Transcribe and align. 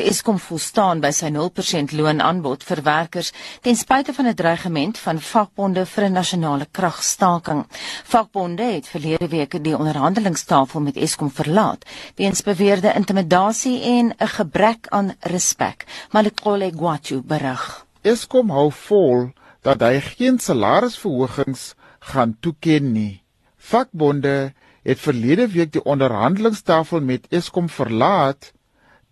Eskom 0.00 0.38
volstaan 0.38 1.00
by 1.00 1.10
sy 1.14 1.28
0% 1.34 1.92
loonaanbod 1.96 2.64
vir 2.68 2.82
werkers 2.82 3.32
ten 3.62 3.76
spyte 3.76 4.12
van 4.12 4.26
'n 4.26 4.34
dreigement 4.34 4.98
van 4.98 5.20
vakbonde 5.20 5.86
vir 5.86 6.04
'n 6.04 6.12
nasionale 6.12 6.66
kragstaking. 6.70 7.66
Vakbonde 8.04 8.62
het 8.62 8.88
verlede 8.88 9.28
week 9.28 9.64
die 9.64 9.76
onderhandelingstafel 9.78 10.80
met 10.80 10.96
Eskom 10.96 11.30
verlaat 11.30 11.84
weens 12.16 12.42
beweerde 12.42 12.92
intimidasie 12.94 13.82
en 13.82 14.14
'n 14.18 14.28
gebrek 14.28 14.86
aan 14.88 15.14
respek. 15.20 15.84
Malikole 16.10 16.70
Gwatju 16.70 17.22
berig. 17.22 17.86
Eskom 18.02 18.50
hou 18.50 18.72
vol 18.72 19.30
dat 19.62 19.80
hy 19.80 20.00
geen 20.00 20.38
salarisverhogings 20.38 21.74
gaan 21.98 22.36
toeken 22.40 22.92
nie. 22.92 23.22
Vakbonde 23.56 24.52
het 24.82 25.00
verlede 25.00 25.48
week 25.48 25.72
die 25.72 25.84
onderhandelingstafel 25.84 27.00
met 27.00 27.26
Eskom 27.28 27.68
verlaat 27.68 28.52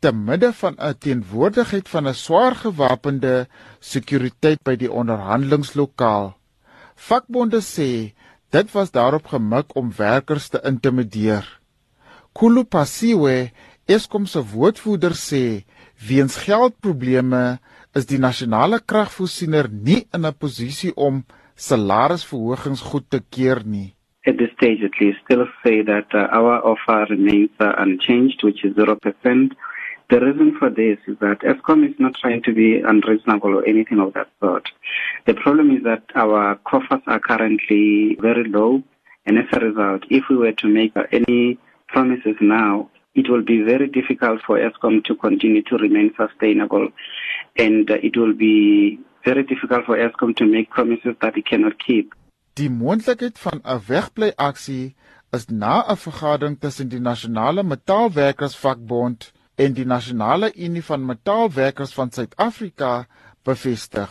te 0.05 0.13
midde 0.13 0.53
van 0.53 0.75
'n 0.77 0.99
teenwoordigheid 1.05 1.89
van 1.89 2.09
'n 2.09 2.21
swaar 2.25 2.55
gewapende 2.65 3.47
sekuriteit 3.81 4.61
by 4.69 4.77
die 4.77 4.93
onderhandelingslokaal. 4.93 6.37
Vakbonde 7.09 7.61
sê 7.65 8.13
dit 8.51 8.73
was 8.73 8.91
daarop 8.91 9.27
gemik 9.27 9.77
om 9.77 9.97
werkers 9.97 10.49
te 10.49 10.61
intimideer. 10.65 11.45
Kulu 12.33 12.65
Pasiwe, 12.65 13.51
Eskom 13.87 14.27
se 14.27 14.41
woordvoerder 14.55 15.13
sê, 15.13 15.65
weens 16.09 16.37
geldprobleme 16.37 17.59
is 17.95 18.07
die 18.07 18.19
nasionale 18.19 18.81
kragvoorsiener 18.81 19.69
nie 19.71 20.07
in 20.13 20.27
'n 20.27 20.39
posisie 20.39 20.95
om 20.97 21.25
salarisverhogings 21.55 22.81
goed 22.81 23.11
te 23.11 23.21
keur 23.31 23.63
nie. 23.65 23.95
At 24.27 24.39
this 24.39 24.53
stage, 24.57 24.85
at 24.85 25.01
least, 25.01 25.19
still 25.25 25.47
say 25.63 25.83
that 25.83 26.09
uh, 26.15 26.39
our 26.39 26.61
offer 26.73 27.07
remains 27.09 27.51
uh, 27.61 27.73
unchanged, 27.77 28.43
which 28.43 28.65
is 28.65 28.73
0%. 28.73 29.53
The 30.11 30.21
reason 30.21 30.57
for 30.59 30.69
this 30.69 30.99
is 31.07 31.19
that 31.21 31.41
ESCOM 31.41 31.89
is 31.89 31.95
not 31.99 32.15
trying 32.15 32.43
to 32.43 32.53
be 32.53 32.81
unreasonable 32.81 33.55
or 33.59 33.67
anything 33.67 34.01
of 34.01 34.13
that 34.13 34.29
sort. 34.41 34.69
The 35.27 35.35
problem 35.35 35.71
is 35.75 35.83
that 35.85 36.03
our 36.15 36.57
coffers 36.57 37.01
are 37.07 37.21
currently 37.21 38.17
very 38.21 38.45
low, 38.45 38.83
and 39.25 39.39
as 39.39 39.47
a 39.53 39.61
result, 39.61 40.05
if 40.11 40.25
we 40.29 40.37
were 40.37 40.53
to 40.53 40.69
make 40.69 40.93
any 41.11 41.59
promises 41.89 42.37
now, 42.41 42.91
it 43.15 43.31
will 43.31 43.43
be 43.43 43.63
very 43.63 43.89
difficult 43.89 44.43
for 44.47 44.59
ESCOM 44.59 45.05
to 45.05 45.15
continue 45.15 45.63
to 45.63 45.77
remain 45.77 46.13
sustainable, 46.17 46.89
and 47.57 47.91
uh, 47.91 47.95
it 48.03 48.17
will 48.17 48.35
be 48.35 48.99
very 49.25 49.43
difficult 49.43 49.87
for 49.87 49.97
ESCOM 49.97 50.37
to 50.37 50.45
make 50.45 50.69
promises 50.71 51.15
that 51.23 51.37
it 51.37 51.47
cannot 51.47 51.79
keep. 51.79 52.15
Die 52.55 52.69
moontlikheid 52.69 53.39
van 53.39 53.61
'n 53.65 53.81
wegbly 53.89 54.31
aksie 54.37 54.95
is 55.33 55.49
na 55.49 55.83
'n 55.89 55.97
vergadering 55.97 56.61
tussen 56.61 56.89
die 56.89 57.01
nasionale 57.01 57.63
metaalwerkersvakbond 57.63 59.33
en 59.57 59.75
die 59.75 59.87
Nasionale 59.87 60.51
Unie 60.55 60.83
van 60.83 61.05
Metaalwerkers 61.07 61.95
van 61.95 62.11
Suid-Afrika 62.11 63.07
bevestig. 63.47 64.11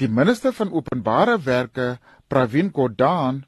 Die 0.00 0.08
minister 0.08 0.54
van 0.56 0.72
Openbare 0.72 1.36
Werke, 1.44 1.98
Pravin 2.28 2.70
Gordhan, 2.72 3.44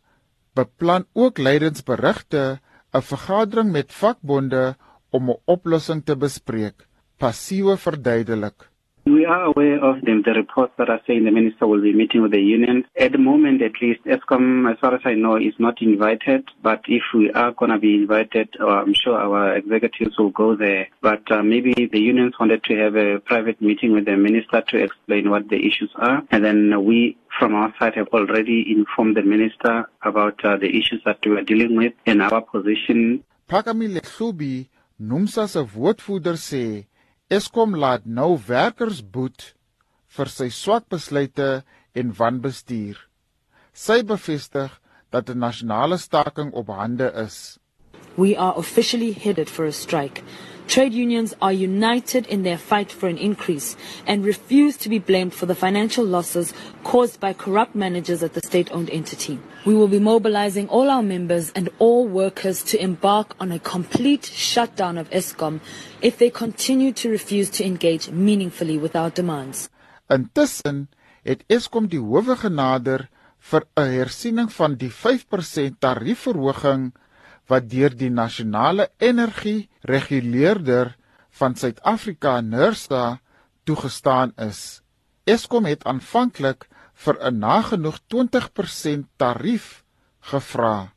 beplan 0.55 1.07
ook 1.13 1.39
leidensberigte 1.39 2.61
'n 2.93 3.01
vergadering 3.01 3.73
met 3.73 3.93
vakbonde 3.93 4.77
om 5.11 5.31
'n 5.31 5.41
oplossing 5.45 6.05
te 6.05 6.17
bespreek. 6.17 6.87
Passiewe 7.17 7.77
verduidelik. 7.77 8.72
We 9.05 9.27
are 9.27 9.47
aware 9.47 9.85
of 9.85 10.01
the, 10.03 10.23
the 10.25 10.33
reports 10.33 10.75
that 10.79 10.89
are 10.89 11.01
saying 11.09 11.25
the 11.25 11.33
minister 11.33 11.67
will 11.67 11.83
be 11.83 11.93
meeting 11.93 12.23
with 12.23 12.31
the 12.31 12.41
unions. 12.41 12.85
At 12.97 13.11
the 13.11 13.19
moment, 13.19 13.61
at 13.61 13.73
least, 13.83 14.05
ESCOM, 14.05 14.71
as 14.71 14.79
far 14.79 14.95
as 14.95 15.01
I 15.05 15.15
know, 15.15 15.37
is 15.37 15.55
not 15.59 15.83
invited. 15.83 16.49
But 16.63 16.83
if 16.87 17.03
we 17.13 17.33
are 17.33 17.51
going 17.51 17.73
to 17.73 17.79
be 17.79 17.97
invited, 17.97 18.51
uh, 18.61 18.69
I'm 18.69 18.95
sure 18.95 19.19
our 19.19 19.57
executives 19.57 20.17
will 20.17 20.31
go 20.31 20.55
there. 20.55 20.87
But 21.01 21.31
uh, 21.33 21.43
maybe 21.43 21.75
the 21.91 21.99
unions 21.99 22.35
wanted 22.39 22.63
to 22.65 22.77
have 22.77 22.95
a 22.95 23.19
private 23.19 23.61
meeting 23.61 23.93
with 23.93 24.05
the 24.05 24.17
minister 24.17 24.63
to 24.69 24.77
explain 24.77 25.31
what 25.31 25.49
the 25.49 25.57
issues 25.57 25.91
are. 25.97 26.23
And 26.31 26.45
then 26.45 26.85
we, 26.85 27.19
from 27.41 27.57
our 27.57 27.75
side, 27.81 27.97
have 27.97 28.09
already 28.09 28.67
informed 28.71 29.17
the 29.17 29.23
minister 29.23 29.85
about 30.03 30.45
uh, 30.45 30.59
the 30.59 30.69
issues 30.69 31.03
that 31.07 31.19
we 31.27 31.33
are 31.33 31.43
dealing 31.43 31.77
with 31.77 31.93
and 32.07 32.23
our 32.23 32.41
position. 32.41 33.25
Pakamile 33.49 34.01
Subi, 34.03 34.69
NUMSA 35.01 35.49
se 35.49 35.61
woordvoerder 35.75 36.37
sê 36.37 36.87
Eskom 37.33 37.73
laat 37.81 38.03
nou 38.05 38.35
werkers 38.45 38.99
boet 39.01 39.55
vir 40.13 40.29
sy 40.29 40.51
swak 40.53 40.85
besluite 40.93 41.63
en 41.97 42.11
wanbestuur. 42.19 42.99
Sy 43.73 44.03
bevestig 44.05 44.75
dat 45.09 45.31
'n 45.31 45.41
nasionale 45.41 45.97
staking 45.97 46.53
op 46.53 46.69
hande 46.69 47.09
is. 47.25 47.59
We 48.17 48.37
are 48.37 48.53
officially 48.57 49.13
headed 49.13 49.49
for 49.49 49.65
a 49.65 49.73
strike. 49.73 50.21
Trade 50.67 50.93
unions 50.93 51.35
are 51.41 51.55
united 51.55 52.27
in 52.27 52.43
their 52.43 52.59
fight 52.59 52.93
for 52.93 53.09
an 53.09 53.17
increase 53.17 53.77
and 54.07 54.27
refuse 54.27 54.77
to 54.77 54.91
be 54.91 54.99
blamed 54.99 55.33
for 55.33 55.47
the 55.47 55.55
financial 55.55 56.05
losses 56.05 56.53
caused 56.85 57.19
by 57.19 57.33
corrupt 57.33 57.75
managers 57.75 58.23
at 58.23 58.35
the 58.35 58.43
state-owned 58.43 58.91
entity. 58.91 59.39
We 59.65 59.75
will 59.75 59.87
be 59.87 60.01
mobilizing 60.01 60.69
all 60.69 60.91
our 60.91 61.05
members 61.05 61.53
and 61.55 61.71
all 61.79 62.09
workers 62.09 62.65
to 62.65 62.83
embark 62.83 63.37
on 63.39 63.53
a 63.53 63.61
complete 63.61 64.25
shutdown 64.25 64.99
of 64.99 65.09
ESCOM 65.11 65.61
if 66.01 66.19
they 66.19 66.31
continue 66.31 66.93
to 66.95 67.09
refuse 67.09 67.49
to 67.51 67.65
engage 67.65 68.11
meaningfully 68.11 68.77
with 68.77 68.97
our 68.97 69.11
demands. 69.11 69.71
Intussen 70.11 70.89
het 71.23 71.45
Eskom 71.47 71.87
die 71.87 72.03
howe 72.03 72.35
genader 72.37 73.07
vir 73.39 73.63
'n 73.79 73.87
hersiening 73.87 74.51
van 74.51 74.75
die 74.75 74.91
5% 74.91 75.79
tariefverhoging 75.79 76.93
wat 77.47 77.71
deur 77.71 77.95
die 77.95 78.11
nasionale 78.11 78.91
energie 78.99 79.69
reguleerder 79.83 80.97
van 81.31 81.55
Suid-Afrika 81.55 82.41
NERSA 82.41 83.21
toegestaan 83.65 84.33
is. 84.37 84.83
Eskom 85.25 85.65
het 85.65 85.85
aanvanklik 85.85 86.67
vir 86.95 87.17
'n 87.21 87.39
nagenoeg 87.39 87.99
20% 88.09 89.09
tarief 89.17 89.85
gevra. 90.31 90.93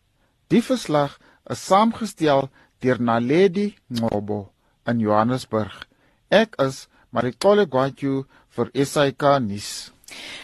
Die 0.49 0.61
verslag 0.61 1.17
is 1.49 1.65
saamgestel 1.65 2.49
deur 2.81 2.99
Naledi 2.99 3.75
Ngobo 3.89 4.51
in 4.85 4.99
Johannesburg. 4.99 5.87
Ek 6.29 6.55
is 6.59 6.87
Marikole 7.11 7.65
Gwatju 7.65 8.25
vir 8.55 8.67
SAK 8.73 9.39
nuus. 9.39 9.94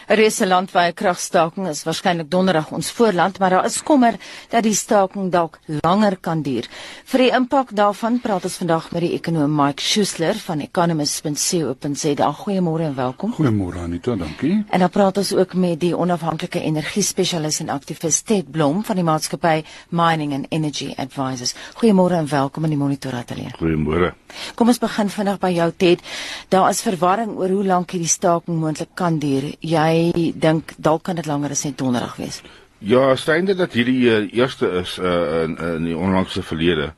'n 0.08 0.16
Reuse 0.16 0.46
landwyse 0.46 0.92
kragstaking 0.92 1.68
is 1.68 1.84
waarskynlik 1.84 2.30
donderdag 2.30 2.72
ons 2.72 2.90
voorland, 2.90 3.38
maar 3.38 3.50
daar 3.50 3.64
is 3.64 3.82
kommer 3.82 4.14
dat 4.50 4.62
die 4.62 4.74
staking 4.74 5.30
dalk 5.30 5.58
langer 5.66 6.16
kan 6.20 6.42
duur. 6.42 6.68
Vir 7.04 7.18
die 7.18 7.30
impak 7.32 7.70
daarvan 7.76 8.20
praat 8.20 8.44
ons 8.44 8.56
vandag 8.56 8.90
met 8.92 9.00
die 9.00 9.12
ekonom 9.16 9.54
Mike 9.56 9.82
Schuessler 9.82 10.34
van 10.34 10.60
economist.co.za. 10.60 12.32
Goeiemôre 12.32 12.82
en 12.90 12.94
welkom. 12.94 13.32
Goeiemôre 13.32 13.78
Anita, 13.78 14.16
dankie. 14.16 14.64
En 14.68 14.80
dan 14.80 14.90
praat 14.90 15.16
ons 15.16 15.32
ook 15.34 15.54
met 15.54 15.80
die 15.80 15.96
onafhanklike 15.96 16.60
energie 16.60 17.02
spesialis 17.02 17.60
en 17.60 17.68
aktivis 17.68 18.20
Ted 18.20 18.50
Blom 18.50 18.84
van 18.84 18.96
die 18.96 19.04
maatskappy 19.04 19.62
Mining 19.88 20.34
and 20.34 20.46
Energy 20.50 20.92
Advisors. 20.96 21.54
Goeiemôre 21.80 22.18
en 22.20 22.28
welkom 22.28 22.64
in 22.64 22.70
die 22.70 22.78
Monitor 22.78 23.14
Ateljee. 23.14 23.54
Goeiemôre. 23.58 24.12
Kom 24.54 24.68
ons 24.68 24.80
begin 24.80 25.08
vinnig 25.12 25.40
by 25.40 25.50
jou 25.56 25.70
Ted. 25.76 26.02
Daar 26.52 26.70
is 26.70 26.82
verwarring 26.84 27.36
oor 27.38 27.48
hoe 27.48 27.64
lank 27.64 27.92
hierdie 27.94 28.10
staking 28.10 28.58
moontlik 28.60 28.92
kan 28.94 29.18
duur. 29.18 29.52
Jy 29.62 30.32
dink 30.34 30.74
dalk 30.76 31.04
kan 31.06 31.16
dit 31.16 31.26
langer 31.26 31.54
as 31.54 31.64
net 31.64 31.78
donderdag 31.78 32.16
wees. 32.18 32.42
Ja, 32.82 33.14
steende 33.14 33.54
dat 33.54 33.76
hierdie 33.78 34.08
uh, 34.10 34.32
eerste 34.34 34.66
is 34.80 34.96
uh, 34.98 35.42
in 35.44 35.52
in 35.56 35.84
die 35.86 35.96
onlangse 35.96 36.42
verlede. 36.42 36.88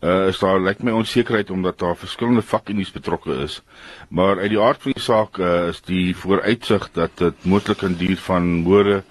Uh 0.00 0.28
is 0.30 0.38
daar 0.40 0.60
lyk 0.60 0.80
my 0.82 0.94
onsekerheid 0.96 1.50
omdat 1.50 1.78
daar 1.78 1.96
verskillende 1.96 2.42
vakunie's 2.42 2.92
betrokke 2.92 3.36
is. 3.44 3.60
Maar 4.08 4.40
uit 4.40 4.54
die 4.54 4.60
aard 4.60 4.80
van 4.82 4.96
die 4.96 5.04
saak 5.04 5.38
uh, 5.38 5.68
is 5.68 5.82
die 5.84 6.16
vooruitsig 6.16 6.88
dat 6.92 7.10
dit 7.20 7.44
moontlik 7.44 7.78
kan 7.84 7.96
duur 8.00 8.16
van 8.16 8.48
môre 8.64 9.02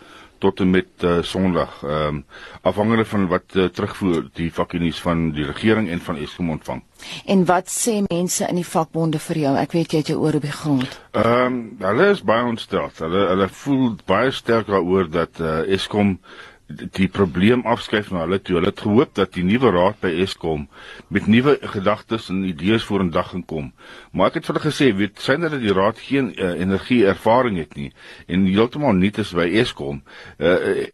tot 0.43 0.59
en 0.59 0.73
met 0.73 1.05
uh, 1.07 1.21
Sondag. 1.23 1.79
Ehm 1.83 2.19
um, 2.19 2.23
afhangende 2.61 3.05
van 3.05 3.27
wat 3.31 3.55
uh, 3.55 3.65
terugvoer 3.65 4.27
die 4.39 4.49
vakunies 4.53 4.99
van 5.03 5.31
die 5.35 5.45
regering 5.47 5.89
en 5.91 5.99
van 6.03 6.19
Eskom 6.19 6.51
ontvang. 6.53 6.83
En 7.25 7.45
wat 7.45 7.71
sê 7.71 7.97
mense 8.07 8.47
in 8.47 8.59
die 8.59 8.67
vakbonde 8.67 9.19
vir 9.19 9.39
jou? 9.43 9.53
Ek 9.59 9.75
weet 9.75 9.91
jy 9.91 10.03
het 10.03 10.11
jou 10.13 10.19
oor 10.23 10.39
op 10.39 10.47
die 10.47 10.55
grond. 10.55 10.99
Ehm 11.11 11.45
um, 11.45 11.59
hulle 11.83 12.09
is 12.15 12.23
baie 12.23 12.47
ontstel. 12.47 12.91
Hulle 12.99 13.27
hulle 13.33 13.49
voel 13.63 13.93
baie 14.09 14.31
sterk 14.31 14.71
daaroor 14.71 15.11
dat 15.11 15.39
uh, 15.39 15.61
Eskom 15.77 16.17
die 16.97 17.07
probleem 17.07 17.65
afskuif 17.69 18.11
na 18.11 18.23
hulle 18.25 18.39
toe. 18.41 18.57
Hulle 18.57 18.71
het 18.71 18.83
gehoop 18.85 19.13
dat 19.19 19.33
die 19.37 19.45
nuwe 19.47 19.71
raad 19.75 19.99
by 20.01 20.11
Eskom 20.23 20.67
met 21.13 21.27
nuwe 21.27 21.57
gedagtes 21.75 22.29
en 22.33 22.43
idees 22.47 22.85
vorendag 22.87 23.29
gaan 23.33 23.45
kom. 23.45 23.71
Maar 24.11 24.31
ek 24.31 24.41
het 24.41 24.49
vir 24.49 24.55
hulle 24.55 24.65
gesê, 24.67 24.89
weet, 24.97 25.21
sien 25.21 25.45
dat 25.45 25.55
die 25.59 25.75
raad 25.75 25.99
geen 25.99 26.33
uh, 26.33 26.53
energie 26.59 27.03
ervaring 27.07 27.57
het 27.61 27.77
nie 27.79 27.91
en 28.27 28.45
heeltemal 28.49 28.97
nie 28.97 29.11
is 29.17 29.33
by 29.37 29.47
Eskom. 29.61 30.03
Uh, 30.39 30.89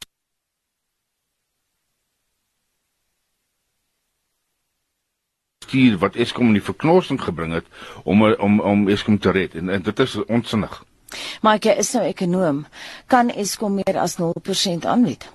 stuur 5.69 5.97
wat 6.01 6.15
Eskom 6.15 6.49
in 6.49 6.57
die 6.57 6.65
verknorsing 6.65 7.21
gebring 7.21 7.53
het 7.53 7.65
om 8.03 8.23
om 8.25 8.59
om 8.59 8.87
Eskom 8.89 9.19
te 9.19 9.31
red 9.31 9.55
en, 9.55 9.69
en 9.69 9.81
dit 9.81 9.99
is 9.99 10.15
onsinnig. 10.25 10.83
Maar 11.41 11.57
ek 11.59 11.65
is 11.81 11.91
nou 11.93 12.05
ekonom. 12.05 12.63
Kan 13.07 13.29
Eskom 13.29 13.79
meer 13.81 13.97
as 13.97 14.17
0% 14.21 14.85
aanbied? 14.85 15.29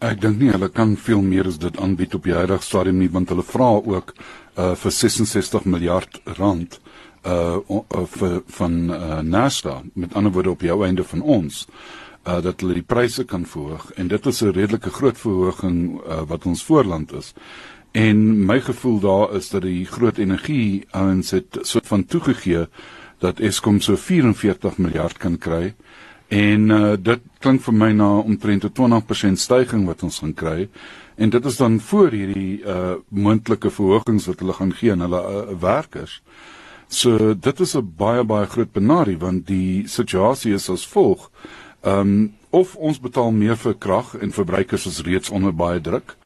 Ek 0.00 0.16
dink 0.22 0.38
nie 0.40 0.48
hulle 0.48 0.70
kan 0.72 0.94
veel 0.96 1.20
meer 1.20 1.48
as 1.50 1.58
dit 1.60 1.76
aanbied 1.76 2.14
op 2.16 2.24
die 2.24 2.32
huidige 2.32 2.64
stadium 2.64 3.02
nie 3.02 3.10
want 3.12 3.28
hulle 3.28 3.44
vra 3.44 3.74
ook 3.76 4.14
uh 4.56 4.72
vir 4.82 4.94
66 4.96 5.66
miljard 5.68 6.20
rand 6.38 6.78
uh, 7.28 7.58
uh 7.68 8.38
van 8.56 8.78
uh, 8.90 9.18
Nasta 9.20 9.82
met 9.92 10.14
ander 10.16 10.32
woorde 10.32 10.54
op 10.56 10.64
jou 10.64 10.78
einde 10.86 11.04
van 11.04 11.20
ons 11.20 11.66
uh 12.24 12.38
dat 12.40 12.64
hulle 12.64 12.78
die 12.78 12.86
pryse 12.94 13.26
kan 13.28 13.44
verhoog 13.44 13.90
en 14.00 14.08
dit 14.08 14.26
is 14.26 14.40
'n 14.42 14.56
redelike 14.56 14.90
groot 14.90 15.18
verhoging 15.18 16.00
uh, 16.00 16.22
wat 16.32 16.46
ons 16.46 16.64
voorland 16.64 17.12
is. 17.12 17.34
En 17.92 18.46
my 18.46 18.60
gevoel 18.60 19.00
daar 19.00 19.36
is 19.36 19.50
dat 19.50 19.62
die 19.62 19.84
groot 19.84 20.18
energie 20.18 20.86
ouens 20.90 21.30
het 21.30 21.58
so 21.62 21.80
van 21.84 22.04
toegegee 22.04 22.66
dat 23.18 23.40
Eskom 23.40 23.80
so 23.80 23.96
44 23.96 24.78
miljard 24.78 25.18
kan 25.18 25.38
kry. 25.38 25.74
En 26.30 26.70
uh, 26.70 26.94
dit 26.94 27.22
klink 27.42 27.62
vir 27.64 27.74
my 27.74 27.90
na 27.92 28.08
omtrent 28.22 28.64
'n 28.64 28.72
20% 28.72 29.40
stygings 29.42 29.86
wat 29.86 30.02
ons 30.06 30.18
gaan 30.22 30.34
kry. 30.34 30.68
En 31.16 31.30
dit 31.30 31.44
is 31.44 31.56
dan 31.56 31.80
voor 31.80 32.10
hierdie 32.10 32.62
uh 32.62 32.94
moontlike 33.08 33.70
verhogings 33.70 34.26
wat 34.26 34.38
hulle 34.38 34.52
gaan 34.52 34.72
gee 34.72 34.92
aan 34.92 35.00
hulle 35.00 35.20
uh, 35.20 35.58
werkers. 35.60 36.22
So 36.88 37.34
dit 37.34 37.60
is 37.60 37.74
'n 37.76 37.92
baie 37.96 38.24
baie 38.24 38.46
groot 38.46 38.72
benarie 38.72 39.18
want 39.18 39.46
die 39.46 39.88
situasie 39.88 40.54
is 40.54 40.70
as 40.70 40.86
volg. 40.86 41.30
Ehm 41.82 41.98
um, 41.98 42.34
of 42.50 42.76
ons 42.76 43.00
betaal 43.00 43.30
meer 43.30 43.56
vir 43.56 43.74
krag 43.74 44.14
en 44.14 44.32
verbruikers 44.32 44.86
is 44.86 45.02
reeds 45.02 45.30
onder 45.30 45.54
baie 45.54 45.80
druk 45.80 46.16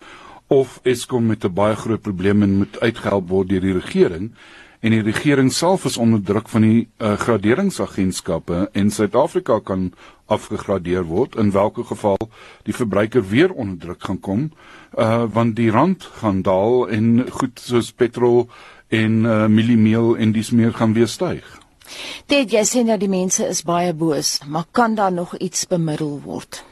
of 0.47 0.81
Eskom 0.83 1.27
met 1.27 1.45
'n 1.45 1.53
baie 1.53 1.77
groot 1.77 2.01
probleem 2.01 2.43
en 2.43 2.56
moet 2.56 2.81
uitgehelp 2.81 3.29
word 3.29 3.49
deur 3.49 3.61
die 3.61 3.79
regering 3.81 4.33
en 4.84 4.92
die 4.92 5.04
regering 5.04 5.48
self 5.52 5.86
is 5.88 5.96
onder 5.96 6.20
druk 6.20 6.50
van 6.52 6.66
die 6.66 6.81
uh, 7.00 7.14
graderingsagentskappe 7.20 8.66
en 8.76 8.90
Suid-Afrika 8.92 9.56
kan 9.64 9.86
afgegradeer 10.28 11.06
word 11.08 11.38
in 11.40 11.54
watter 11.54 11.86
geval 11.88 12.20
die 12.69 12.76
verbruiker 12.76 13.25
weer 13.31 13.52
onder 13.52 13.78
druk 13.86 14.04
gaan 14.04 14.20
kom 14.20 14.42
uh, 14.98 15.25
want 15.32 15.56
die 15.56 15.70
rand 15.72 16.04
gaan 16.20 16.42
daal 16.44 16.88
en 16.92 17.25
goed 17.40 17.64
soos 17.64 17.92
petrol 17.92 18.44
en 18.92 19.25
uh, 19.25 19.46
mieliemeel 19.48 20.16
en 20.20 20.36
dis 20.36 20.52
meer 20.52 20.72
gaan 20.76 20.92
weer 20.92 21.08
styg. 21.08 21.44
Dit 22.28 22.52
jy 22.52 22.62
sê 22.69 22.84
nou 22.84 22.98
die 23.00 23.10
mense 23.10 23.44
is 23.48 23.64
baie 23.64 23.92
boos, 23.96 24.38
maar 24.48 24.69
kan 24.72 24.94
daar 24.94 25.12
nog 25.12 25.36
iets 25.36 25.66
bemiddel 25.69 26.20
word? 26.25 26.62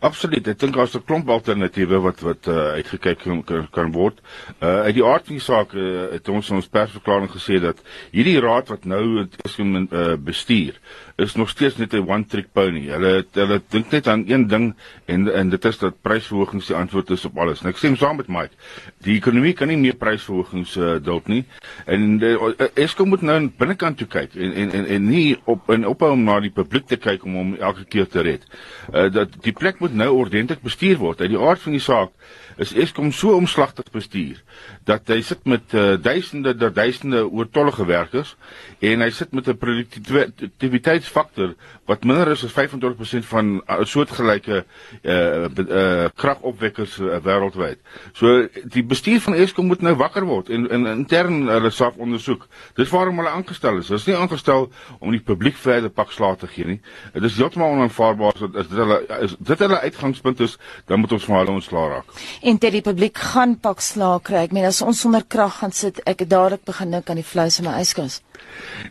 Absoluut. 0.00 0.46
Ek 0.46 0.58
dink 0.58 0.74
daar's 0.74 0.94
'n 0.94 1.04
klomp 1.04 1.28
alternatiewe 1.28 1.98
wat 2.00 2.20
wat 2.20 2.46
uh, 2.46 2.78
uitgekyk 2.78 3.18
kan, 3.44 3.68
kan 3.70 3.92
word. 3.92 4.20
Uh 4.62 4.86
uit 4.86 4.94
die 4.94 5.04
aard 5.04 5.26
van 5.26 5.34
die 5.34 5.42
saak 5.42 5.74
uh, 5.74 6.10
het 6.12 6.28
ons 6.28 6.50
ons 6.50 6.68
persverklaring 6.68 7.30
gesê 7.30 7.58
dat 7.60 7.82
hierdie 8.10 8.40
raad 8.40 8.68
wat 8.68 8.84
nou 8.84 9.26
is 9.44 9.58
uh, 9.58 10.14
bestuur 10.16 10.78
is 11.18 11.34
nog 11.34 11.48
steeds 11.48 11.76
net 11.76 11.92
'n 11.92 12.06
one 12.08 12.26
trick 12.26 12.46
pony. 12.52 12.86
Hulle 12.86 13.26
hulle 13.32 13.62
dink 13.68 13.90
net 13.90 14.06
aan 14.06 14.24
een 14.26 14.46
ding 14.46 14.74
en 15.04 15.34
en 15.34 15.48
dit 15.48 15.64
is 15.64 15.78
dat 15.78 16.00
prysverhogings 16.00 16.66
die 16.66 16.76
antwoord 16.76 17.10
is 17.10 17.24
op 17.24 17.38
alles. 17.38 17.60
En 17.60 17.68
ek 17.68 17.76
sê 17.76 17.96
saam 17.96 18.16
met 18.16 18.28
Mike, 18.28 18.54
die 19.02 19.16
ekonomie 19.16 19.52
kan 19.52 19.68
nie 19.68 19.76
meer 19.76 19.96
prysverhogings 19.96 20.76
uh, 20.76 20.96
dalk 21.02 21.26
nie. 21.26 21.44
En 21.86 22.22
uh, 22.22 22.52
Eskom 22.74 23.08
moet 23.08 23.22
nou 23.22 23.50
binnekant 23.58 23.98
toe 23.98 24.06
kyk 24.06 24.34
en 24.34 24.52
en 24.52 24.70
en, 24.70 24.86
en 24.86 25.08
nie 25.08 25.36
op 25.44 25.70
en 25.70 25.86
ophou 25.86 26.12
om 26.12 26.24
na 26.24 26.40
die 26.40 26.54
publiek 26.54 26.86
te 26.86 26.96
kyk 26.96 27.24
om 27.24 27.34
hom 27.34 27.56
elke 27.56 27.84
keer 27.84 28.06
te 28.06 28.20
red. 28.20 28.46
Uh, 28.94 29.10
dat 29.10 29.42
die 29.42 29.52
plek 29.52 29.80
moet 29.80 29.87
nou 29.94 30.10
ordentlik 30.16 30.62
bestuur 30.62 30.96
word. 30.98 31.20
Uit 31.20 31.30
die 31.30 31.40
aard 31.40 31.62
van 31.62 31.72
die 31.72 31.82
saak 31.82 32.10
is 32.58 32.72
Eskom 32.74 33.12
so 33.14 33.36
omslagtig 33.38 33.86
bestuur 33.94 34.40
dat 34.88 35.08
hy 35.12 35.20
sit 35.22 35.44
met 35.46 35.74
uh, 35.76 35.94
duisende 36.02 36.54
der 36.58 36.72
duisende 36.74 37.22
oortollige 37.30 37.86
werkers 37.86 38.34
en 38.82 39.04
hy 39.04 39.10
sit 39.14 39.32
met 39.36 39.48
'n 39.48 39.58
produktiwiteitsfaktor 39.58 41.54
wat 41.86 42.04
minder 42.04 42.30
is 42.32 42.44
as 42.44 42.52
25% 42.52 43.26
van 43.30 43.62
uh, 43.62 43.84
soortgelyke 43.84 44.64
uh, 45.02 45.46
uh, 45.46 46.08
kragopwekkers 46.14 46.98
uh, 46.98 47.20
wêreldwyd. 47.22 47.78
So 48.12 48.48
die 48.64 48.84
bestuur 48.84 49.20
van 49.20 49.34
Eskom 49.34 49.66
moet 49.66 49.82
nou 49.82 49.94
wakker 49.96 50.26
word 50.26 50.50
en 50.50 50.68
in 50.70 50.86
intern 50.86 51.46
hulle 51.48 51.70
self 51.70 51.96
ondersoek. 51.96 52.46
Dis 52.74 52.90
waarom 52.90 53.16
hulle 53.22 53.30
aangestel 53.30 53.78
is. 53.78 53.88
Hulle 53.88 54.00
is 54.00 54.06
nie 54.06 54.16
aangestel 54.16 54.68
om 54.98 55.10
die 55.14 55.22
publiek 55.22 55.56
verder 55.56 55.90
pak 55.90 56.10
slaag 56.12 56.38
te 56.38 56.46
gee 56.46 56.64
nie. 56.64 56.80
Dit 57.12 57.22
is 57.30 57.38
heeltemal 57.38 57.70
onaanvaarbaar 57.76 58.34
as 58.34 58.68
dit 58.68 58.76
hulle 58.78 59.00
is 59.22 59.36
dit 59.38 59.58
hulle 59.58 59.77
uitgangspunt 59.80 60.40
is, 60.40 60.58
dan 60.86 61.00
moet 61.00 61.12
ons 61.12 61.24
van 61.24 61.42
hulle 61.42 61.58
ontslaa 61.60 61.88
raak 61.88 62.18
en 62.42 62.58
die 62.62 62.70
republiek 62.70 63.18
gaan 63.32 63.56
pak 63.60 63.82
slaag 63.84 64.22
kry. 64.28 64.46
Ek 64.46 64.54
meen 64.56 64.68
as 64.68 64.80
ons 64.84 65.02
sonder 65.04 65.24
krag 65.26 65.58
gaan 65.60 65.74
sit, 65.74 66.00
ek 66.08 66.24
het 66.24 66.30
dadelik 66.30 66.64
begin 66.68 66.94
dink 66.94 67.10
aan 67.10 67.20
die 67.20 67.26
vleis 67.26 67.58
in 67.60 67.68
my 67.68 67.76
yskas. 67.82 68.20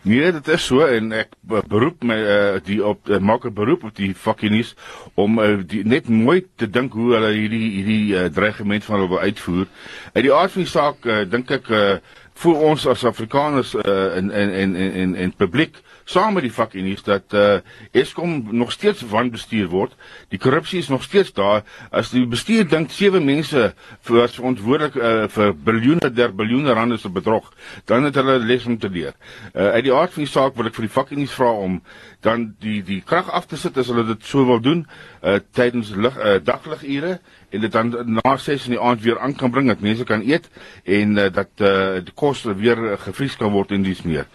Nee, 0.04 0.31
dit 0.36 0.50
is 0.54 0.66
so 0.68 0.86
en 0.86 1.12
ek 1.16 1.34
beroep 1.48 2.04
my 2.07 2.18
uh, 2.18 2.60
die 2.63 2.80
op 2.86 3.10
uh, 3.10 3.19
maak 3.19 3.48
'n 3.48 3.56
beroep 3.56 3.88
op 3.89 3.95
die 3.95 4.13
fakkies 4.13 4.75
om 5.16 5.39
uh, 5.39 5.57
die, 5.63 5.84
net 5.84 6.10
mooi 6.10 6.45
te 6.56 6.69
dink 6.69 6.94
hoe 6.94 7.13
hulle 7.16 7.34
hierdie 7.34 7.69
hierdie 7.80 8.06
uh, 8.16 8.25
dreigement 8.34 8.84
van 8.84 8.95
hulle 8.95 9.10
wil 9.10 9.25
uitvoer. 9.25 9.68
Uit 10.13 10.24
die 10.24 10.34
aard 10.34 10.51
van 10.51 10.63
die 10.63 10.72
saak 10.72 11.06
uh, 11.06 11.24
dink 11.25 11.51
ek 11.51 11.69
uh, 11.69 11.98
vir 12.38 12.63
ons 12.69 12.86
as 12.86 13.06
Afrikaners 13.06 13.74
uh, 13.75 14.18
en 14.18 14.31
en 14.31 14.54
en 14.54 14.75
en 14.75 15.16
en 15.16 15.34
publiek 15.34 15.81
saam 16.07 16.38
met 16.38 16.45
die 16.45 16.54
vakunieers 16.54 17.04
dat 17.04 17.33
uh, 17.36 17.57
Eskom 17.92 18.48
nog 18.56 18.71
steeds 18.71 19.04
wanbestuur 19.12 19.68
word. 19.68 19.95
Die 20.31 20.39
korrupsie 20.39 20.80
is 20.80 20.88
nog 20.88 21.04
steeds 21.04 21.33
daar. 21.36 21.65
As 21.92 22.13
die 22.13 22.24
bestuur 22.27 22.68
dink 22.68 22.92
sewe 22.95 23.19
mense 23.19 23.74
was 24.07 24.38
verantwoordelik 24.39 24.95
uh, 24.95 25.25
vir 25.33 25.51
biljoene 25.68 26.12
der 26.15 26.31
biljoene 26.36 26.75
rande 26.77 26.98
se 26.98 27.12
bedrog, 27.12 27.50
dan 27.92 28.07
het 28.07 28.15
hulle 28.15 28.38
les 28.39 28.65
om 28.65 28.77
te 28.80 28.89
leer. 28.89 29.18
Uh, 29.54 29.74
uit 29.75 29.83
die 29.89 29.94
aard 29.94 30.15
van 30.15 30.24
die 30.24 30.31
saak 30.31 30.56
wil 30.56 30.69
ek 30.69 30.77
vir 30.77 30.88
die 30.88 30.95
vakunieers 30.95 31.36
vra 31.36 31.51
om 31.68 31.81
dan 32.25 32.48
die 32.63 32.80
die 32.88 33.01
krag 33.06 33.27
af 33.31 33.50
te 33.51 33.60
sit 33.60 33.77
as 33.77 33.92
hulle 33.92 34.06
dit 34.07 34.24
sou 34.25 34.45
wil 34.48 34.62
doen 34.63 34.86
uh, 34.88 35.38
tydens 35.56 35.92
lig 35.95 36.15
uh, 36.18 36.38
dagligure 36.44 37.18
en 37.51 37.63
dit 37.63 37.71
dan 37.71 37.92
na 38.18 38.38
6 38.38 38.69
in 38.69 38.77
die 38.77 38.81
aand 38.83 39.03
weer 39.03 39.19
aan 39.19 39.36
kan 39.36 39.51
bring 39.51 39.68
dat 39.68 39.83
mense 39.83 40.07
kan 40.07 40.24
eet 40.24 40.48
en 40.83 41.18
uh, 41.18 41.27
dat 41.33 41.51
uh, 41.60 42.00
die 42.03 42.15
kos 42.15 42.45
weer 42.48 42.95
gevries 43.03 43.38
kan 43.38 43.51
word 43.51 43.75
en 43.75 43.83
dis 43.83 44.03
meer. 44.07 44.25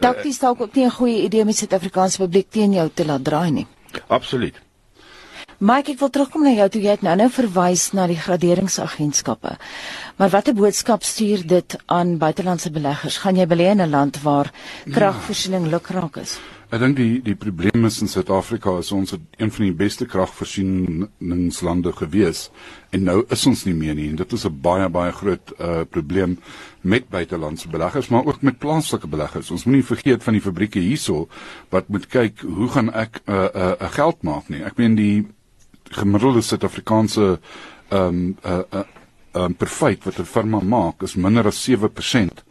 Takties 0.00 0.38
dalk 0.38 0.60
ook 0.60 0.74
nie 0.74 0.84
'n 0.84 0.90
goeie 0.90 1.22
idee 1.22 1.40
om 1.40 1.46
die 1.46 1.56
Suid-Afrikaanse 1.56 2.18
publiek 2.18 2.50
teen 2.50 2.72
jou 2.72 2.90
te 2.94 3.04
laat 3.04 3.24
draai 3.24 3.50
nie. 3.50 3.66
Absoluut. 4.06 4.54
Mike, 5.58 5.92
ek 5.92 5.98
wil 5.98 6.10
terugkom 6.10 6.42
na 6.42 6.50
jou 6.50 6.68
toe 6.68 6.80
jy 6.82 6.90
het 6.90 7.02
nou 7.02 7.14
nou 7.16 7.28
verwys 7.30 7.92
na 7.92 8.06
die 8.06 8.18
graderingsagentskappe. 8.18 9.56
Maar 10.16 10.30
watter 10.30 10.54
boodskap 10.54 11.02
stuur 11.02 11.46
dit 11.46 11.78
aan 11.86 12.18
buitelandse 12.18 12.70
beleggers? 12.70 13.16
Gaan 13.18 13.36
jy 13.36 13.46
belê 13.46 13.70
in 13.70 13.82
'n 13.82 13.90
land 13.90 14.22
waar 14.22 14.52
kragvoorsiening 14.90 15.66
lukraak 15.66 16.16
is? 16.16 16.34
Ja. 16.34 16.54
Ek 16.74 16.80
dink 16.82 16.96
die 16.98 17.20
die 17.22 17.36
probleem 17.38 17.84
is 17.86 18.00
in 18.02 18.08
Suid-Afrika 18.10 18.72
is 18.80 18.88
ons 18.90 19.12
een 19.14 19.50
van 19.54 19.64
die 19.64 19.74
beste 19.78 20.08
kragvoorsieningslande 20.10 21.92
gewees 21.94 22.48
en 22.90 23.04
nou 23.06 23.20
is 23.30 23.44
ons 23.46 23.62
nie 23.68 23.74
meer 23.78 23.94
nie 23.94 24.08
en 24.10 24.16
dit 24.18 24.32
is 24.32 24.46
'n 24.46 24.60
baie 24.62 24.88
baie 24.88 25.12
groot 25.12 25.52
uh 25.60 25.84
probleem 25.90 26.38
met 26.80 27.08
buitelandse 27.08 27.68
beleggers 27.68 28.08
maar 28.08 28.26
ook 28.26 28.42
met 28.42 28.58
plaaslike 28.58 29.06
beleggers. 29.06 29.50
Ons 29.50 29.64
moenie 29.64 29.84
vergeet 29.84 30.22
van 30.22 30.32
die 30.32 30.42
fabrieke 30.42 30.80
hierso 30.80 31.28
wat 31.70 31.88
moet 31.88 32.06
kyk 32.06 32.40
hoe 32.40 32.68
gaan 32.68 32.90
ek 32.92 33.20
'n 33.26 33.30
uh, 33.30 33.44
'n 33.44 33.58
uh, 33.58 33.72
uh, 33.80 33.92
geld 33.92 34.22
maak 34.22 34.48
nie. 34.48 34.64
Ek 34.64 34.76
meen 34.76 34.94
die 34.94 35.26
gemiddelde 35.90 36.40
Suid-Afrikaanse 36.40 37.38
ehm 37.88 38.08
um, 38.08 38.36
uh, 38.44 38.62
uh, 38.72 38.82
um, 39.34 39.54
profit 39.54 40.04
wat 40.04 40.18
'n 40.18 40.24
firma 40.24 40.60
maak 40.60 41.02
is 41.02 41.14
minder 41.14 41.46
as 41.46 41.62
7%. 41.62 42.44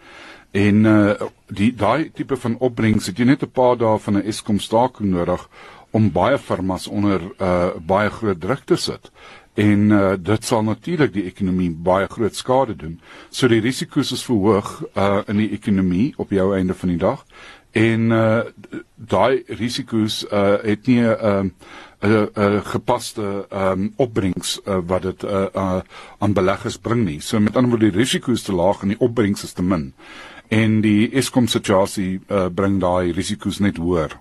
En 0.54 0.86
uh 0.86 1.14
die 1.48 1.74
daai 1.74 2.12
tipe 2.14 2.38
van 2.38 2.58
opbrengs 2.58 3.06
het 3.10 3.18
jy 3.18 3.26
net 3.26 3.44
'n 3.44 3.52
paar 3.52 3.78
dae 3.78 4.00
van 4.00 4.18
'n 4.18 4.26
Eskom 4.26 4.60
staking 4.60 5.10
nodig 5.10 5.50
om 5.92 6.12
baie 6.12 6.38
firmas 6.38 6.88
onder 6.88 7.22
uh 7.40 7.70
baie 7.82 8.10
groot 8.10 8.42
druk 8.42 8.64
te 8.66 8.76
sit. 8.76 9.12
En 9.54 9.90
uh 9.92 10.14
dit 10.20 10.46
sal 10.46 10.64
natuurlik 10.64 11.14
die 11.14 11.26
ekonomie 11.26 11.72
baie 11.72 12.08
groot 12.08 12.36
skade 12.36 12.76
doen. 12.76 13.00
So 13.30 13.48
die 13.48 13.62
risiko's 13.62 14.12
is 14.12 14.26
verhoog 14.26 14.84
uh 14.96 15.22
in 15.28 15.38
die 15.38 15.52
ekonomie 15.52 16.14
op 16.18 16.30
jou 16.30 16.56
einde 16.56 16.74
van 16.74 16.90
die 16.90 16.98
dag. 16.98 17.26
En 17.72 18.12
uh 18.12 18.42
daai 18.96 19.44
risiko's 19.48 20.26
uh 20.32 20.62
het 20.62 20.88
nie 20.88 21.02
'n 21.02 21.18
uh, 21.22 21.44
'n 22.04 22.30
'n 22.36 22.62
gepaste 22.64 23.46
ehm 23.50 23.72
um, 23.72 23.94
opbrengs 23.96 24.60
uh, 24.66 24.78
wat 24.86 25.02
dit 25.02 25.24
uh, 25.24 25.46
uh 25.56 25.82
aan 26.20 26.34
beleggers 26.34 26.78
bring 26.78 27.06
nie. 27.06 27.20
So 27.22 27.40
met 27.40 27.56
ander 27.56 27.70
woorde 27.70 27.92
die 27.92 28.00
risiko's 28.00 28.44
te 28.44 28.54
laag 28.54 28.82
en 28.82 28.88
die 28.88 29.00
opbrengs 29.00 29.44
is 29.44 29.54
te 29.54 29.64
min 29.64 29.94
en 30.48 30.82
die 30.82 31.10
Eskom 31.12 31.48
situasie 31.48 32.22
uh, 32.28 32.46
bring 32.54 32.80
daai 32.82 33.12
risiko's 33.12 33.60
net 33.60 33.78
hoër. 33.78 34.20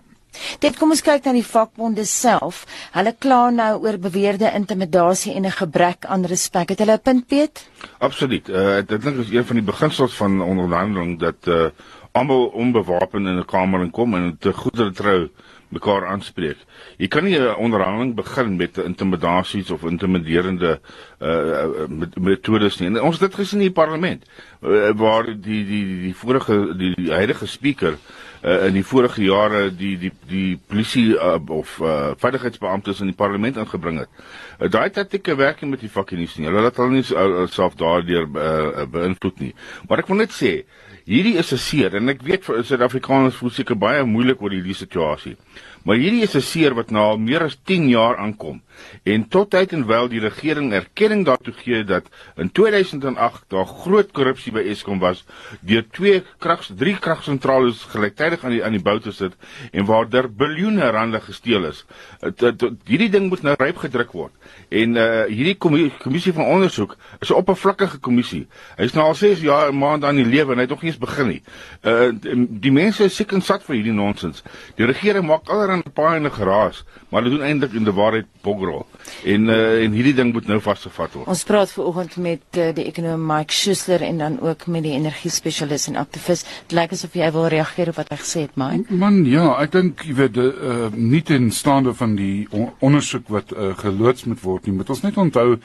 Dit 0.64 0.78
kom 0.80 0.94
ons 0.94 1.02
kyk 1.04 1.26
na 1.26 1.34
die 1.36 1.44
vakbonde 1.44 2.04
self. 2.08 2.64
Hulle 2.94 3.12
kla 3.20 3.50
nou 3.52 3.72
oor 3.84 3.98
beweerde 4.00 4.52
intimidasie 4.56 5.34
en 5.34 5.46
'n 5.46 5.58
gebrek 5.58 6.06
aan 6.06 6.24
respek. 6.24 6.68
Het 6.68 6.78
hulle 6.78 6.96
'n 6.96 7.02
punt 7.02 7.26
Piet? 7.26 7.68
Absoluut. 7.98 8.48
Uh, 8.48 8.78
ek 8.78 8.88
dink 8.88 9.16
dit 9.16 9.26
is 9.26 9.32
een 9.32 9.44
van 9.44 9.56
die 9.56 9.70
beginsels 9.72 10.14
van 10.14 10.40
onderhandeling 10.40 11.18
dat 11.18 11.46
uh, 11.46 11.68
almal 12.12 12.46
onbewapen 12.46 13.26
in 13.26 13.38
'n 13.38 13.44
kamer 13.44 13.80
inkom 13.80 14.14
en 14.14 14.36
te 14.38 14.52
goedere 14.52 14.92
trou 14.92 15.30
mekaar 15.72 16.06
aanspreek. 16.06 16.60
Jy 17.00 17.08
kan 17.08 17.24
nie 17.24 17.38
'n 17.38 17.54
onderhandeling 17.56 18.14
begin 18.14 18.56
met 18.56 18.78
intimidasies 18.78 19.70
of 19.70 19.82
intimiderende 19.88 20.80
uh 21.20 21.86
met, 21.88 22.18
metodes 22.18 22.78
nie. 22.78 22.88
En 22.88 23.00
ons 23.00 23.18
het 23.18 23.30
dit 23.30 23.40
gesien 23.40 23.60
in 23.60 23.66
die 23.66 23.74
parlement 23.74 24.24
uh, 24.60 24.90
waar 24.96 25.24
die 25.24 25.64
die 25.64 25.84
die 26.08 26.14
vorige 26.14 26.76
die, 26.76 26.94
die 26.94 27.12
huidige 27.12 27.46
spreker 27.46 27.96
uh, 28.42 28.66
in 28.66 28.72
die 28.72 28.84
vorige 28.84 29.22
jare 29.22 29.70
die 29.70 29.98
die 29.98 30.12
die 30.28 30.60
polisie 30.66 31.14
uh, 31.14 31.38
of 31.48 31.78
uh, 31.80 32.12
veiligheidsbeamptes 32.16 33.00
in 33.00 33.06
die 33.06 33.16
parlement 33.16 33.56
ingebring 33.56 33.98
het. 33.98 34.08
Uh, 34.60 34.68
Daai 34.68 34.90
taktieke 34.90 35.36
werk 35.36 35.60
met 35.62 35.80
die 35.80 35.90
vakkies 35.90 36.36
nie. 36.36 36.46
Hulle 36.46 36.62
laat 36.62 36.76
hulle 36.76 37.00
nie 37.00 37.48
self 37.48 37.74
daardeur 37.74 38.28
uh, 38.28 38.86
beïnvloed 38.86 39.40
nie. 39.40 39.54
Maar 39.88 40.04
ek 40.04 40.12
wil 40.12 40.16
net 40.24 40.32
sê 40.36 40.62
hierdie 41.04 41.38
is 41.38 41.52
'n 41.52 41.58
seer 41.58 41.96
en 41.96 42.08
ek 42.08 42.22
weet 42.22 42.44
vir 42.44 42.64
Suid-Afrikaners 42.64 43.34
voel 43.34 43.50
seker 43.50 43.76
baie 43.76 44.04
moeilik 44.04 44.42
oor 44.42 44.50
hierdie 44.50 44.74
situasie. 44.74 45.36
Maar 45.84 45.96
hierdie 45.96 46.22
is 46.22 46.34
'n 46.34 46.40
seer 46.40 46.74
wat 46.74 46.92
al 46.92 47.18
meer 47.18 47.42
as 47.42 47.58
10 47.64 47.88
jaar 47.88 48.16
aankom. 48.16 48.62
En 49.02 49.28
tot 49.28 49.50
tyd 49.50 49.72
en 49.72 49.86
wel 49.86 50.08
die 50.08 50.20
regering 50.20 50.72
erkenning 50.72 51.24
daartoe 51.26 51.52
gee 51.56 51.84
dat 51.84 52.08
in 52.36 52.52
2008 52.52 53.44
daar 53.48 53.66
groot 53.66 54.12
korrupsie 54.12 54.52
by 54.52 54.62
Eskom 54.72 54.98
was 55.02 55.24
deur 55.60 55.84
twee 55.90 56.22
krag 56.38 56.64
drie 56.78 56.94
kragsentrale 56.98 57.72
gelyktydig 57.72 58.44
aan 58.44 58.54
die 58.54 58.62
aan 58.64 58.76
die 58.76 58.82
bou 58.82 58.98
te 59.00 59.12
sit 59.12 59.34
en 59.72 59.84
waar 59.84 60.08
daar 60.08 60.30
biljoene 60.30 60.90
rande 60.90 61.20
gesteel 61.20 61.64
is. 61.64 61.84
Hierdie 62.86 63.10
ding 63.10 63.28
moet 63.28 63.42
nou 63.42 63.56
ryp 63.58 63.82
gedruk 63.82 64.12
word. 64.12 64.32
En 64.68 64.96
uh 64.96 65.24
hierdie 65.26 65.56
kommissie 65.58 66.32
van 66.32 66.44
ondersoek 66.44 66.96
is 67.20 67.30
'n 67.30 67.40
oppervlakkige 67.42 67.98
kommissie. 67.98 68.46
Hy's 68.76 68.92
nou 68.92 69.06
al 69.06 69.14
6 69.14 69.40
jaar 69.40 69.74
maande 69.74 70.06
aan 70.06 70.16
die 70.16 70.26
lewe 70.26 70.52
en 70.52 70.58
hy 70.58 70.66
het 70.66 70.70
nog 70.70 70.82
nie 70.82 70.90
eens 70.90 71.00
begin 71.00 71.26
nie. 71.26 71.42
Uh 71.82 72.10
die 72.48 72.72
mense 72.72 73.04
is 73.04 73.16
seker 73.16 73.42
sat 73.42 73.62
vir 73.64 73.74
hierdie 73.74 73.92
nonsens. 73.92 74.42
Die 74.76 74.86
regering 74.86 75.26
maak 75.26 75.48
allerlei 75.48 75.71
paai 75.96 76.18
en 76.20 76.30
geraas, 76.30 76.82
maar 77.08 77.22
hulle 77.22 77.36
doen 77.36 77.46
eintlik 77.46 77.72
in 77.78 77.86
die 77.88 77.94
waarheid 77.96 78.26
bogrol. 78.44 78.84
En 79.24 79.48
uh 79.48 79.60
en 79.82 79.94
hierdie 79.96 80.14
ding 80.14 80.32
moet 80.32 80.46
nou 80.46 80.58
vasgevat 80.60 81.14
word. 81.16 81.28
Ons 81.32 81.44
praat 81.48 81.72
vanoggend 81.72 82.16
met 82.16 82.58
uh, 82.60 82.68
die 82.76 82.84
ekonom 82.90 83.24
Mike 83.26 83.56
Schuster 83.56 84.02
en 84.04 84.18
dan 84.18 84.40
ook 84.40 84.66
met 84.66 84.84
die 84.84 84.92
energie 84.92 85.30
spesialis 85.30 85.88
en 85.88 85.96
aktivis. 85.96 86.44
Dit 86.66 86.76
lyk 86.76 86.92
asof 86.92 87.16
jy 87.16 87.30
wil 87.32 87.48
reageer 87.54 87.88
op 87.94 87.96
wat 88.02 88.12
hy 88.12 88.20
gesê 88.20 88.44
het, 88.46 88.54
Mike. 88.60 88.92
Man, 88.92 89.24
ja, 89.24 89.48
ek 89.62 89.72
dink 89.72 90.04
jy 90.04 90.18
weet 90.20 90.36
uh 90.42 90.90
nie 90.92 91.22
ten 91.22 91.50
staande 91.50 91.96
van 91.96 92.16
die 92.20 92.46
on 92.50 92.68
ondersoek 92.84 93.32
wat 93.32 93.56
uh, 93.56 93.72
geloods 93.80 94.28
moet 94.28 94.44
word 94.44 94.66
nie. 94.66 94.76
Moet 94.76 94.92
ons 94.92 95.02
net 95.02 95.16
onthou 95.16 95.56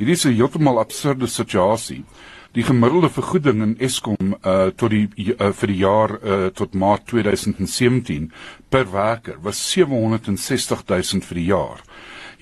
hierdie 0.00 0.16
is 0.16 0.24
'n 0.24 0.36
heeltemal 0.40 0.80
absurde 0.80 1.26
situasie. 1.26 2.04
Die 2.52 2.64
gemiddelde 2.66 3.06
vergoeding 3.14 3.60
in 3.62 3.76
Eskom 3.78 4.32
uh 4.42 4.72
tot 4.74 4.90
die 4.90 5.06
uh, 5.36 5.52
vir 5.54 5.70
die 5.70 5.76
jaar 5.78 6.16
uh 6.18 6.48
tot 6.50 6.72
Maart 6.74 7.04
2017 7.12 8.32
per 8.68 8.88
werker 8.90 9.36
was 9.44 9.60
760 9.70 10.82
000 10.88 11.22
vir 11.28 11.38
die 11.38 11.46
jaar. 11.46 11.84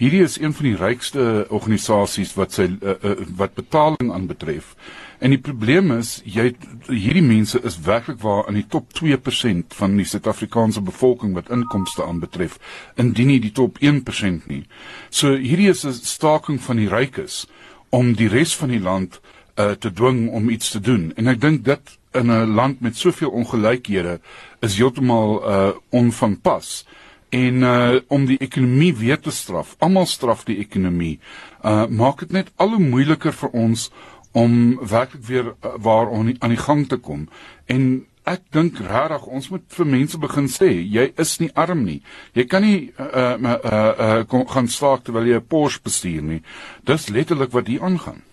Hierdie 0.01 0.23
is 0.25 0.39
een 0.41 0.55
van 0.57 0.65
die 0.65 0.79
rykste 0.81 1.45
organisasies 1.51 2.33
wat 2.41 2.57
sy 2.57 2.71
uh, 2.71 2.97
uh, 3.05 3.15
wat 3.37 3.53
betaling 3.59 4.09
aanbetref. 4.15 4.73
En 5.21 5.35
die 5.35 5.43
probleem 5.45 5.93
is 5.99 6.23
jy 6.25 6.55
hierdie 6.89 7.27
mense 7.29 7.61
is 7.61 7.77
werklik 7.85 8.23
waar 8.25 8.49
in 8.49 8.57
die 8.63 8.69
top 8.71 8.89
2% 8.97 9.77
van 9.77 10.01
die 10.01 10.09
Suid-Afrikaanse 10.09 10.81
bevolking 10.89 11.37
wat 11.37 11.53
inkomste 11.53 12.07
aanbetref, 12.07 12.57
indien 12.97 13.35
nie 13.35 13.43
die 13.45 13.53
top 13.53 13.77
1% 13.85 14.49
nie. 14.49 14.65
So 15.11 15.37
hierdie 15.37 15.69
is 15.69 15.85
'n 15.85 15.93
staking 15.93 16.63
van 16.63 16.81
die 16.81 16.89
rykes 16.89 17.45
om 17.91 18.15
die 18.15 18.29
res 18.29 18.57
van 18.57 18.69
die 18.73 18.81
land 18.81 19.21
uh, 19.21 19.38
te 19.59 19.91
dwing 19.93 20.31
om 20.31 20.49
iets 20.49 20.71
te 20.71 20.81
doen. 20.81 21.13
En 21.17 21.27
ek 21.27 21.41
dink 21.41 21.65
dit 21.65 21.99
in 22.13 22.31
'n 22.31 22.55
land 22.55 22.81
met 22.81 22.97
soveel 22.97 23.31
ongelykhede 23.31 24.21
is 24.61 24.77
heeltemal 24.77 25.43
uh 25.49 25.71
onvanpas 25.91 26.87
en 27.29 27.55
uh 27.63 28.01
om 28.09 28.27
die 28.27 28.39
ekonomie 28.39 28.97
weer 28.97 29.21
te 29.21 29.31
straf. 29.31 29.75
Almal 29.79 30.07
straf 30.07 30.45
die 30.45 30.59
ekonomie. 30.59 31.19
Uh 31.65 31.87
maak 31.87 32.19
dit 32.19 32.31
net 32.31 32.51
al 32.57 32.69
hoe 32.69 32.85
moeiliker 32.85 33.33
vir 33.33 33.51
ons 33.51 33.91
om 34.33 34.79
werklik 34.89 35.25
weer 35.25 35.45
uh, 35.45 35.75
waar 35.77 36.09
on, 36.09 36.37
aan 36.39 36.55
die 36.55 36.65
gang 36.65 36.89
te 36.89 36.97
kom. 36.97 37.29
En 37.67 38.07
ek 38.29 38.41
dink 38.53 38.79
regtig 38.79 39.27
ons 39.27 39.49
moet 39.49 39.65
vir 39.69 39.87
mense 39.87 40.19
begin 40.21 40.49
sê, 40.53 40.69
jy 40.85 41.13
is 41.17 41.39
nie 41.41 41.51
arm 41.55 41.85
nie. 41.85 42.03
Jy 42.37 42.45
kan 42.45 42.63
nie 42.63 42.93
uh 43.01 43.37
uh 43.41 43.57
uh, 43.65 44.23
uh 44.31 44.47
gaan 44.53 44.69
staak 44.69 45.05
terwyl 45.05 45.27
jy 45.27 45.41
'n 45.41 45.49
Porsche 45.49 45.81
bestuur 45.83 46.23
nie. 46.23 46.43
Dis 46.85 47.09
letterlik 47.09 47.53
wat 47.53 47.67
hier 47.67 47.83
aangaan. 47.83 48.28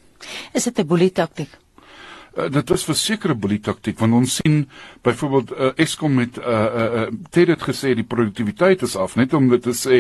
Is 0.53 0.63
dit 0.63 0.79
'n 0.79 0.87
boelie 0.87 1.11
taktik? 1.11 1.49
Uh, 2.35 2.49
dit 2.51 2.69
is 2.69 2.83
versekerde 2.83 3.35
boelie 3.39 3.61
taktik 3.63 3.99
want 4.01 4.13
ons 4.13 4.33
sien 4.41 4.65
byvoorbeeld 5.07 5.51
uh, 5.55 5.69
Eskom 5.79 6.17
met 6.19 6.35
uh 6.37 6.43
uh, 6.45 6.83
uh 6.83 7.03
het 7.31 7.47
dit 7.47 7.61
gesê 7.63 7.93
die 7.95 8.03
produktiwiteit 8.03 8.81
is 8.83 8.95
af 8.99 9.15
net 9.15 9.33
om 9.33 9.47
dit 9.49 9.63
te 9.63 9.71
sê 9.71 9.99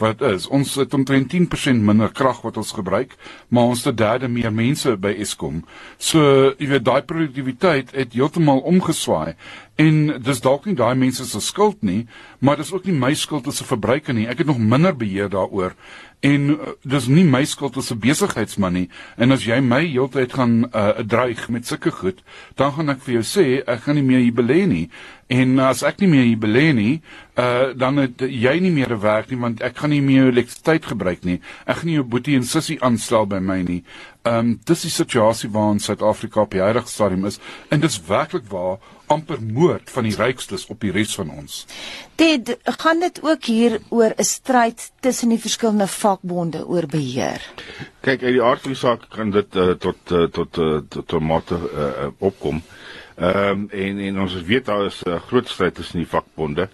wat 0.00 0.22
is 0.24 0.46
ons 0.48 0.74
het 0.80 0.94
omtrent 0.96 1.34
10% 1.34 1.84
minder 1.84 2.08
krag 2.08 2.40
wat 2.40 2.56
ons 2.56 2.72
gebruik 2.72 3.12
maar 3.48 3.68
ons 3.74 3.84
het 3.84 3.98
derde 4.00 4.28
meer 4.32 4.52
mense 4.52 4.96
by 4.96 5.12
Eskom 5.26 5.60
so 5.98 6.54
jy 6.56 6.70
weet 6.72 6.88
daai 6.88 7.02
produktiwiteit 7.04 7.92
het 7.92 8.16
heeltemal 8.16 8.64
omgeswaai 8.64 9.34
En 9.74 10.22
dis 10.22 10.38
dalk 10.38 10.68
nie 10.68 10.76
daai 10.78 10.94
mense 10.94 11.24
se 11.26 11.40
skuld 11.42 11.80
nie, 11.82 12.04
maar 12.38 12.60
dis 12.60 12.70
ook 12.70 12.84
nie 12.86 12.94
my 12.94 13.10
skuld 13.18 13.48
as 13.50 13.60
'n 13.60 13.66
verbruiker 13.66 14.14
nie. 14.14 14.28
Ek 14.28 14.38
het 14.38 14.46
nog 14.46 14.58
minder 14.58 14.94
beheer 14.96 15.28
daaroor. 15.28 15.74
En 16.24 16.46
uh, 16.54 16.72
dis 16.88 17.06
nie 17.12 17.24
my 17.28 17.42
skuld 17.44 17.76
as 17.76 17.90
'n 17.92 18.00
besigheidsman 18.00 18.72
nie. 18.72 18.88
En 19.16 19.32
as 19.32 19.44
jy 19.44 19.60
my 19.60 19.82
heeltyd 19.84 20.32
gaan 20.32 20.64
uh, 20.72 21.04
dreig 21.04 21.48
met 21.48 21.66
sulke 21.66 21.90
goed, 21.90 22.22
dan 22.56 22.72
gaan 22.72 22.88
ek 22.88 23.02
vir 23.04 23.14
jou 23.20 23.24
sê 23.28 23.44
ek 23.60 23.84
gaan 23.84 24.00
nie 24.00 24.06
meer 24.08 24.24
hier 24.24 24.32
belê 24.32 24.64
nie. 24.66 24.88
En 25.26 25.58
as 25.58 25.82
ek 25.82 26.02
nie 26.02 26.08
meer 26.08 26.26
hier 26.28 26.40
belê 26.40 26.72
nie, 26.76 26.94
uh 27.40 27.72
dan 27.74 27.96
het 28.02 28.20
jy 28.20 28.58
nie 28.60 28.70
meer 28.70 28.92
'n 28.92 29.00
werk 29.00 29.30
nie 29.30 29.40
want 29.40 29.62
ek 29.62 29.76
gaan 29.76 29.90
nie 29.90 30.02
meer 30.02 30.28
elektrisiteit 30.28 30.84
gebruik 30.86 31.24
nie. 31.24 31.40
Ek 31.66 31.76
gaan 31.76 31.86
nie 31.86 31.96
jou 31.96 32.04
boetie 32.04 32.36
en 32.36 32.44
sussie 32.44 32.80
aanstel 32.80 33.26
by 33.26 33.38
my 33.38 33.62
nie. 33.62 33.84
Um 34.22 34.60
dis 34.64 34.82
die 34.82 34.90
situasie 34.90 35.50
waarin 35.50 35.80
Suid-Afrika 35.80 36.40
op 36.40 36.50
die 36.50 36.60
huidige 36.60 36.88
stadium 36.88 37.24
is 37.24 37.40
en 37.70 37.80
dis 37.80 38.00
werklik 38.06 38.44
waar 38.50 38.78
amper 39.06 39.40
moord 39.42 39.90
van 39.90 40.04
die 40.04 40.14
rykstes 40.16 40.66
op 40.72 40.80
die 40.80 40.92
res 40.92 41.14
van 41.14 41.30
ons. 41.30 41.66
Dit 42.16 42.56
gaan 42.64 43.00
dit 43.00 43.20
ook 43.22 43.44
hier 43.44 43.80
oor 43.88 44.12
'n 44.16 44.24
stryd 44.24 44.90
tussen 45.00 45.28
die 45.28 45.38
verskillende 45.38 45.86
vakbonde 45.86 46.66
oor 46.66 46.86
beheer. 46.86 47.40
Kyk, 48.00 48.22
uit 48.22 48.32
die 48.32 48.42
aard 48.42 48.60
van 48.60 48.70
die 48.70 48.80
saak 48.80 49.08
kan 49.10 49.30
dit 49.30 49.56
uh, 49.56 49.70
tot 49.72 49.96
uh, 50.10 50.24
tot 50.24 50.58
uh, 50.58 50.78
tot 50.88 51.06
tot 51.08 51.20
mate 51.22 51.54
uh, 51.54 52.08
opkom. 52.18 52.62
Ehm 53.16 53.50
um, 53.50 53.68
en 53.70 53.98
en 54.08 54.20
ons 54.20 54.34
weet 54.42 54.66
daar 54.66 54.86
is 54.86 55.02
'n 55.04 55.10
uh, 55.10 55.20
groot 55.28 55.48
stryd 55.48 55.74
tussen 55.74 55.98
die 55.98 56.08
vakbonde. 56.08 56.68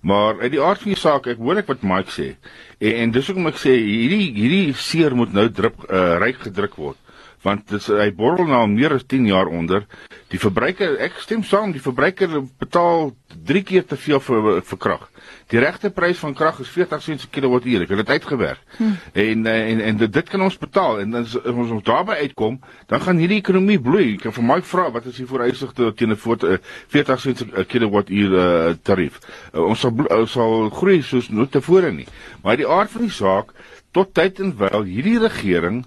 Maar 0.00 0.40
uit 0.40 0.50
die 0.50 0.62
aard 0.62 0.80
van 0.80 0.92
die 0.92 1.00
saak, 1.00 1.26
ek 1.26 1.38
hoor 1.38 1.56
ek 1.56 1.66
wat 1.66 1.82
Mike 1.82 2.10
sê. 2.10 2.36
En, 2.78 2.94
en 2.94 3.10
dis 3.10 3.26
hoekom 3.26 3.46
ek 3.46 3.58
sê 3.58 3.74
hierdie 3.76 4.32
hierdie 4.32 4.74
seer 4.74 5.14
moet 5.14 5.32
nou 5.32 5.50
drup 5.50 5.84
uh, 5.90 6.16
ryk 6.18 6.38
gedruk 6.46 6.76
word 6.76 6.96
want 7.42 7.68
dit 7.72 7.86
hy 7.96 8.10
borrel 8.16 8.48
nou 8.48 8.66
meer 8.68 8.94
as 8.94 9.06
10 9.08 9.26
jaar 9.30 9.48
onder. 9.48 9.86
Die 10.30 10.38
verbruiker, 10.38 10.98
ek 11.02 11.16
stem 11.22 11.42
saam, 11.46 11.72
die 11.72 11.82
verbruiker 11.82 12.42
betaal 12.60 13.14
3 13.48 13.62
keer 13.66 13.86
te 13.88 13.96
veel 13.96 14.20
vir 14.20 14.60
vir 14.66 14.78
krag. 14.78 15.06
Die 15.50 15.58
regte 15.62 15.90
prys 15.94 16.20
van 16.22 16.34
krag 16.36 16.60
is 16.62 16.70
40 16.70 17.02
sent 17.02 17.24
per 17.24 17.32
kilowattuur. 17.38 17.84
Ek 17.84 17.94
het 17.94 18.02
dit 18.02 18.12
uitgewerk. 18.14 18.60
Hm. 18.76 18.92
En 19.24 19.46
en 19.54 19.80
en 19.88 20.00
dit, 20.02 20.12
dit 20.12 20.30
kan 20.30 20.44
ons 20.46 20.58
betaal 20.58 21.00
en 21.02 21.16
dan 21.16 21.26
as 21.26 21.36
ons 21.40 21.74
ons 21.78 21.86
daarby 21.86 22.18
uitkom, 22.26 22.60
dan 22.92 23.02
gaan 23.06 23.22
hierdie 23.22 23.40
ekonomie 23.40 23.80
bloei. 23.80 24.14
Ek 24.14 24.26
kan 24.28 24.36
vir 24.36 24.46
my 24.52 24.60
vra 24.62 24.88
wat 24.94 25.08
is 25.10 25.18
die 25.18 25.26
vooruitsigte 25.30 25.92
teen 25.96 26.12
'n 26.12 26.20
40 26.20 27.20
sent 27.20 27.44
per 27.50 27.64
kilowattuur 27.64 28.30
uh, 28.36 28.74
tarief. 28.82 29.18
Uh, 29.54 29.66
ons 29.66 29.80
sal 29.80 29.92
uh, 30.06 30.26
sal 30.26 30.70
groei 30.70 31.02
soos 31.02 31.30
nooit 31.30 31.50
tevore 31.50 31.92
nie. 31.92 32.06
Maar 32.42 32.56
die 32.56 32.68
aard 32.68 32.90
van 32.90 33.08
die 33.08 33.14
saak 33.14 33.54
tot 33.92 34.14
tyd 34.14 34.40
en 34.40 34.54
wyl 34.58 34.84
hierdie 34.86 35.18
regering 35.18 35.84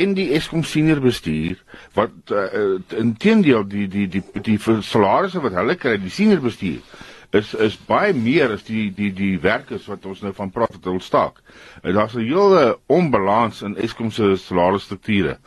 en 0.00 0.14
die 0.16 0.30
Eskom 0.36 0.64
senior 0.64 1.00
bestuur 1.04 1.58
wat 1.96 2.32
uh, 2.32 2.78
intedeel 2.98 3.66
die 3.68 3.88
die 3.88 4.08
die 4.08 4.22
die, 4.32 4.56
die 4.56 4.82
salarisse 4.82 5.42
wat 5.44 5.56
hulle 5.58 5.76
kry 5.80 5.98
die 6.00 6.12
senior 6.12 6.40
bestuur 6.44 6.80
is 7.32 7.54
is 7.54 7.76
baie 7.88 8.12
meer 8.12 8.52
as 8.52 8.64
die 8.66 8.90
die 8.92 9.08
die 9.16 9.38
werkers 9.40 9.86
wat 9.88 10.04
ons 10.08 10.20
nou 10.24 10.34
van 10.36 10.50
praat 10.52 10.74
wat 10.76 10.88
ontstaak. 10.92 11.40
Daar's 11.82 12.14
'n 12.14 12.26
hele 12.28 12.78
onbalans 12.86 13.62
in 13.62 13.76
Eskom 13.76 14.10
se 14.10 14.36
salarisstrukture. 14.36 15.38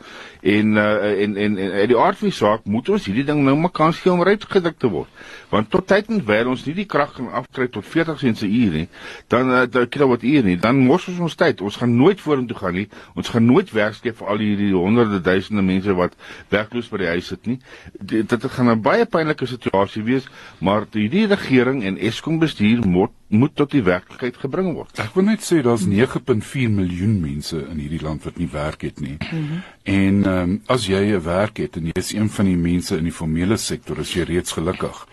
En 0.42 0.74
uh 0.74 1.22
en 1.22 1.36
en 1.36 1.58
en 1.58 1.70
uit 1.70 1.88
die 1.88 1.98
aard 1.98 2.18
van 2.18 2.28
die 2.28 2.36
saak 2.36 2.64
moet 2.64 2.88
ons 2.88 3.06
hierdie 3.06 3.24
ding 3.24 3.44
nou 3.44 3.56
maar 3.56 3.70
kans 3.70 3.98
gee 3.98 4.12
om 4.12 4.22
uitgedruk 4.22 4.78
te 4.78 4.88
word. 4.88 5.08
Want 5.56 5.70
tot 5.72 5.86
tyd 5.88 6.10
en 6.12 6.20
wyl 6.28 6.50
ons 6.52 6.64
nie 6.68 6.74
die 6.76 6.84
krag 6.84 7.14
kan 7.16 7.30
afkry 7.40 7.66
tot 7.72 7.86
40 7.88 8.18
sent 8.20 8.42
per 8.42 8.50
uur 8.60 8.74
nie, 8.76 8.88
dan 9.32 9.52
uh, 9.52 9.62
dan 9.72 9.88
kilowattuur 9.88 10.44
nie, 10.44 10.56
dan 10.60 10.82
mors 10.84 11.06
ons 11.08 11.22
ons 11.28 11.38
tyd. 11.40 11.62
Ons 11.64 11.78
gaan 11.80 11.94
nooit 11.96 12.20
vorentoe 12.20 12.58
gaan 12.58 12.76
nie. 12.76 12.86
Ons 13.16 13.32
gaan 13.32 13.48
nooit 13.48 13.72
werk 13.72 13.96
skep 13.96 14.20
vir 14.20 14.32
al 14.34 14.44
hierdie 14.44 14.72
honderde 14.76 15.22
duisende 15.24 15.64
mense 15.64 15.96
wat 15.96 16.16
werkloos 16.52 16.90
by 16.92 17.00
die 17.04 17.10
huis 17.14 17.30
sit 17.32 17.48
nie. 17.48 17.56
Dit, 17.96 18.28
dit 18.28 18.48
gaan 18.58 18.70
'n 18.74 18.82
baie 18.84 19.06
pynlike 19.08 19.48
situasie 19.48 20.04
wees, 20.04 20.28
maar 20.60 20.84
hierdie 20.92 21.26
regering 21.32 21.84
en 21.88 21.96
Eskom 21.96 22.38
bestuur 22.38 22.84
moet 22.86 23.16
moet 23.28 23.54
tot 23.58 23.72
die 23.74 23.82
werklikheid 23.82 24.36
gebring 24.38 24.68
word. 24.76 24.98
Ek 25.02 25.14
wil 25.16 25.26
net 25.26 25.42
sê 25.42 25.58
daar's 25.64 25.86
9.4 25.88 26.70
miljoen 26.70 27.16
mense 27.22 27.58
in 27.58 27.80
hierdie 27.82 28.02
land 28.04 28.22
wat 28.26 28.38
nie 28.38 28.48
werk 28.52 28.86
het 28.86 29.00
nie. 29.00 29.16
Mm 29.18 29.28
-hmm. 29.30 29.62
En 29.82 30.24
ehm 30.24 30.50
um, 30.50 30.60
as 30.66 30.86
jy 30.86 31.02
'n 31.16 31.22
werk 31.22 31.56
het 31.56 31.76
en 31.76 31.86
jy 31.86 31.92
is 31.94 32.12
een 32.12 32.30
van 32.30 32.44
die 32.44 32.56
mense 32.56 32.96
in 32.96 33.04
die 33.04 33.12
formele 33.12 33.56
sektor, 33.56 33.98
is 33.98 34.14
jy 34.14 34.22
reeds 34.22 34.52
gelukkig. 34.52 35.06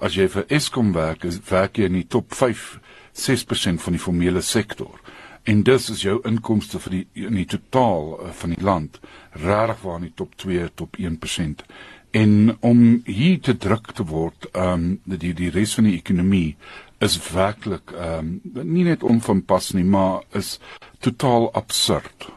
As 0.00 0.14
jy 0.14 0.28
vir 0.28 0.44
Eskom 0.48 0.92
werk, 0.92 1.24
is 1.24 1.40
werk 1.48 1.76
jy 1.76 1.84
in 1.84 1.92
die 1.92 2.06
top 2.06 2.34
5 2.34 2.80
6% 3.12 3.82
van 3.82 3.92
die 3.92 4.00
formele 4.00 4.40
sektor. 4.40 5.00
En 5.42 5.62
dis 5.62 5.90
is 5.90 6.02
jou 6.02 6.20
inkomste 6.24 6.78
vir 6.78 6.90
die 6.90 7.06
in 7.12 7.34
die 7.34 7.46
totaal 7.46 8.20
uh, 8.20 8.30
van 8.30 8.50
die 8.50 8.64
land 8.64 9.00
regtig 9.32 9.80
waar 9.82 9.96
in 9.96 10.02
die 10.02 10.14
top 10.14 10.36
2 10.36 10.70
top 10.74 10.96
1% 10.96 11.64
en 12.10 12.56
om 12.60 13.02
hier 13.04 13.40
te 13.40 13.56
druk 13.56 13.92
te 13.92 14.04
word 14.04 14.48
ehm 14.52 14.72
um, 14.72 15.18
die 15.18 15.34
die 15.36 15.50
res 15.52 15.74
van 15.76 15.84
die 15.84 15.96
ekonomie 15.98 16.56
is 16.98 17.18
werklik 17.30 17.92
ehm 17.94 18.40
um, 18.54 18.66
nie 18.74 18.84
net 18.84 19.02
onvanpas 19.02 19.72
nie 19.72 19.84
maar 19.84 20.22
is 20.32 20.58
totaal 20.98 21.52
absurd. 21.54 22.28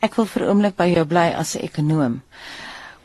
Ek 0.00 0.16
wil 0.18 0.26
vir 0.26 0.46
oomblik 0.48 0.76
by 0.76 0.88
jou 0.90 1.04
bly 1.06 1.28
as 1.36 1.56
'n 1.56 1.64
ekonom. 1.68 2.20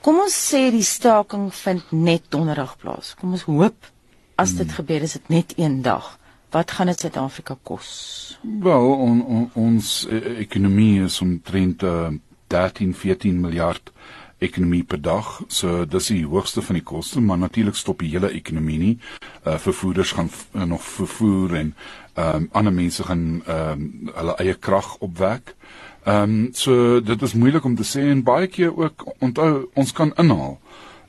Kom 0.02 0.20
ons 0.22 0.36
sê 0.52 0.72
die 0.72 0.86
staking 0.86 1.54
vind 1.54 1.92
net 1.92 2.24
donderdag 2.30 2.78
plaas. 2.78 3.16
Kom 3.20 3.32
ons 3.32 3.44
hoop 3.44 3.90
as 4.36 4.54
dit 4.54 4.68
hmm. 4.68 4.76
gebeur 4.76 5.02
is 5.02 5.14
dit 5.14 5.30
net 5.30 5.54
een 5.58 5.82
dag. 5.82 6.20
Wat 6.52 6.72
gaan 6.72 6.88
dit 6.88 7.00
Suid-Afrika 7.00 7.58
kos? 7.64 8.38
Wel, 8.42 8.86
on, 9.08 9.26
on, 9.26 9.50
ons 9.54 10.08
e 10.10 10.20
ekonomie 10.46 11.04
is 11.04 11.22
omtrent 11.22 11.84
uh, 11.84 12.14
13 12.48 12.94
14 12.94 13.42
miljard 13.42 13.92
ekonomie 14.38 14.84
per 14.84 15.02
dag. 15.02 15.42
So 15.48 15.86
dis 15.86 16.08
die 16.12 16.26
hoogste 16.26 16.62
van 16.62 16.80
die 16.80 16.84
koste, 16.84 17.22
maar 17.22 17.38
natuurlik 17.38 17.76
stop 17.76 18.00
die 18.00 18.12
hele 18.12 18.32
ekonomie 18.32 18.80
nie. 18.80 18.98
Uh 19.46 19.58
vervoerders 19.58 20.12
gaan 20.12 20.30
uh, 20.54 20.64
nog 20.64 20.84
vervoer 20.84 21.56
en 21.56 21.76
ehm 22.16 22.36
um, 22.36 22.50
ander 22.52 22.74
mense 22.74 23.04
gaan 23.04 23.42
ehm 23.46 23.72
um, 23.72 24.10
hulle 24.16 24.36
eie 24.38 24.54
krag 24.54 24.98
opwek. 24.98 25.56
Ehm 26.06 26.24
um, 26.24 26.50
so 26.54 27.02
dit 27.02 27.22
is 27.22 27.34
moeilik 27.34 27.64
om 27.64 27.76
te 27.76 27.84
sê 27.84 28.08
en 28.12 28.24
baie 28.24 28.48
keer 28.48 28.78
ook 28.78 29.16
onthou 29.20 29.70
ons 29.74 29.92
kan 29.92 30.14
inhaal. 30.16 30.60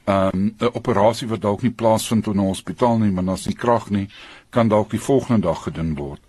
Ehm 0.04 0.30
um, 0.35 0.54
'n 0.59 0.71
operasie 0.73 1.28
wat 1.28 1.42
dalk 1.42 1.62
nie 1.62 1.71
plaasvind 1.71 2.26
in 2.26 2.40
'n 2.40 2.49
hospitaal 2.49 2.99
nie, 2.99 3.11
maar 3.11 3.28
as 3.28 3.47
nie 3.47 3.54
krag 3.54 3.90
nie, 3.90 4.09
kan 4.50 4.68
dalk 4.68 4.90
die 4.90 5.00
volgende 5.00 5.40
dag 5.40 5.62
gedoen 5.62 5.95
word. 5.95 6.21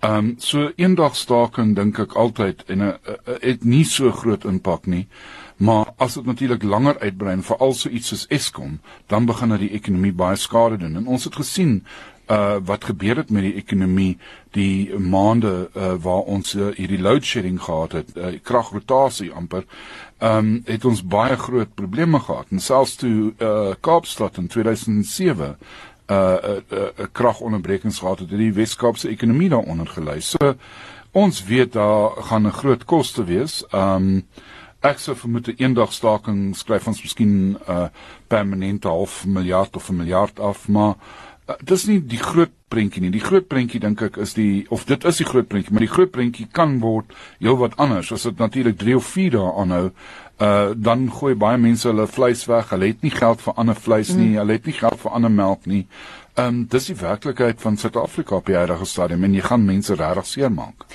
Ehm 0.00 0.14
um, 0.16 0.34
so 0.38 0.70
eendag 0.76 1.16
staking 1.16 1.74
dink 1.76 1.98
ek 1.98 2.12
altyd 2.12 2.64
en 2.66 2.82
'n 2.82 2.98
het 3.40 3.64
nie 3.64 3.84
so 3.84 4.10
groot 4.10 4.44
impak 4.44 4.86
nie. 4.86 5.06
Maar 5.62 5.92
as 5.96 6.14
dit 6.18 6.24
natuurlik 6.26 6.62
langer 6.62 6.98
uitbrei 6.98 7.32
en 7.32 7.42
veral 7.46 7.74
so 7.78 7.88
iets 7.88 8.08
soos 8.10 8.26
Eskom, 8.34 8.80
dan 9.06 9.28
begin 9.30 9.54
dit 9.54 9.68
die 9.68 9.76
ekonomie 9.78 10.12
baie 10.12 10.36
skade 10.36 10.76
doen. 10.82 10.96
En 10.98 11.06
ons 11.06 11.24
het 11.24 11.38
gesien 11.38 11.84
uh 12.30 12.56
wat 12.64 12.84
gebeur 12.84 13.16
het 13.16 13.30
met 13.30 13.42
die 13.42 13.54
ekonomie 13.58 14.18
die 14.54 14.98
maande 14.98 15.70
uh 15.74 15.92
waar 16.02 16.26
ons 16.34 16.54
uh, 16.54 16.70
hierdie 16.76 17.00
load 17.02 17.24
shedding 17.26 17.60
gehad 17.62 17.92
het, 17.92 18.10
uh, 18.16 18.32
kragrotasie 18.42 19.30
amper. 19.32 19.64
Ehm 20.18 20.38
um, 20.38 20.62
het 20.66 20.84
ons 20.84 21.02
baie 21.02 21.36
groot 21.36 21.74
probleme 21.74 22.18
gehad. 22.18 22.46
En 22.50 22.60
selfs 22.60 22.96
toe 22.96 23.32
uh 23.38 23.74
Kaapstad 23.80 24.38
in 24.38 24.46
2007 24.46 25.56
uh 26.06 26.16
'n 26.16 26.62
uh, 26.74 26.78
uh, 26.78 27.06
kragonderbrekings 27.12 27.98
gehad 27.98 28.18
het, 28.18 28.30
het 28.30 28.38
die 28.38 28.52
Wes-Kaapse 28.52 29.08
ekonomie 29.08 29.48
daaronder 29.48 29.86
gelei. 29.86 30.20
So 30.20 30.54
ons 31.10 31.44
weet 31.44 31.72
daar 31.72 32.10
gaan 32.10 32.46
'n 32.46 32.52
groot 32.52 32.84
koste 32.84 33.24
wees. 33.24 33.64
Ehm 33.70 33.94
um, 33.94 34.26
ek 34.82 34.98
sou 34.98 35.14
vermoed 35.14 35.48
'n 35.48 35.58
eendag 35.62 35.92
staking 35.92 36.56
skryf 36.56 36.86
ons 36.86 37.02
miskien 37.02 37.54
'n 37.54 37.58
uh, 37.68 37.88
permanente 38.28 38.88
half 38.88 39.24
miljard 39.26 39.76
of 39.76 39.88
'n 39.90 39.96
miljard 39.96 40.40
af, 40.40 40.68
maar 40.68 40.94
uh, 41.48 41.54
dis 41.62 41.86
nie 41.86 42.00
die 42.00 42.18
groot 42.18 42.50
prentjie 42.72 43.02
nie. 43.04 43.12
Die 43.12 43.22
groot 43.22 43.48
prentjie 43.50 43.80
dink 43.82 44.02
ek 44.08 44.18
is 44.24 44.34
die 44.38 44.64
of 44.72 44.86
dit 44.88 45.04
is 45.08 45.20
die 45.20 45.28
groot 45.28 45.48
prentjie, 45.50 45.74
maar 45.76 45.86
die 45.86 45.92
groot 45.92 46.12
prentjie 46.14 46.48
kan 46.58 46.78
word 46.82 47.12
heelwat 47.38 47.76
anders. 47.82 48.12
As 48.16 48.26
dit 48.28 48.40
natuurlik 48.40 48.80
3 48.80 48.96
of 48.98 49.12
4 49.12 49.36
dae 49.36 49.52
aanhou, 49.64 49.86
uh 50.42 50.72
dan 50.74 51.06
gooi 51.12 51.34
baie 51.38 51.58
mense 51.60 51.86
hulle 51.88 52.08
vleis 52.08 52.46
weg. 52.50 52.72
Hulle 52.72 52.90
het 52.90 53.04
nie 53.06 53.14
geld 53.14 53.44
vir 53.44 53.54
ander 53.60 53.78
vleis 53.78 54.10
nie, 54.16 54.32
mm. 54.32 54.40
hulle 54.42 54.58
het 54.58 54.66
nie 54.66 54.78
geld 54.80 55.00
vir 55.04 55.16
ander 55.18 55.30
melk 55.30 55.68
nie. 55.70 55.84
Ehm 56.34 56.46
um, 56.48 56.60
dis 56.64 56.86
die 56.88 56.96
werklikheid 56.96 57.60
van 57.60 57.76
Suid-Afrika 57.76 58.38
op 58.38 58.46
die 58.48 58.56
huidige 58.56 58.86
stadium 58.88 59.24
en 59.26 59.34
jy 59.36 59.42
gaan 59.44 59.66
mense 59.68 59.94
regtig 59.94 60.26
seermaak. 60.26 60.86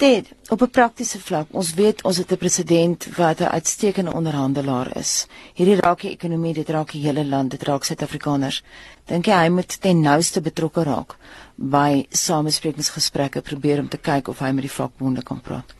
Dit 0.00 0.30
op 0.48 0.62
'n 0.62 0.70
praktiese 0.70 1.20
vlak. 1.20 1.46
Ons 1.50 1.74
weet 1.74 2.02
ons 2.02 2.16
het 2.16 2.32
'n 2.32 2.36
president 2.36 3.08
wat 3.16 3.40
'n 3.40 3.52
uitstekende 3.58 4.12
onderhandelaar 4.12 4.96
is. 4.96 5.26
Hierdie 5.54 5.80
raak 5.80 6.00
die 6.00 6.10
ekonomie, 6.10 6.54
dit 6.54 6.68
raak 6.68 6.92
die 6.92 7.02
hele 7.02 7.24
land, 7.24 7.50
dit 7.50 7.62
raak 7.62 7.84
Suid-Afrikaners. 7.84 8.62
Dink 9.04 9.26
jy 9.26 9.32
hy 9.32 9.48
moet 9.48 9.80
ten 9.80 10.00
nouste 10.00 10.40
betrokke 10.40 10.82
raak 10.82 11.16
by 11.56 12.06
samesprekingsgesprekke 12.10 13.40
probeer 13.40 13.80
om 13.80 13.88
te 13.88 13.98
kyk 13.98 14.28
of 14.28 14.42
hy 14.44 14.52
met 14.52 14.66
die 14.68 14.72
vakbonde 14.72 15.24
kan 15.24 15.40
praat? 15.40 15.74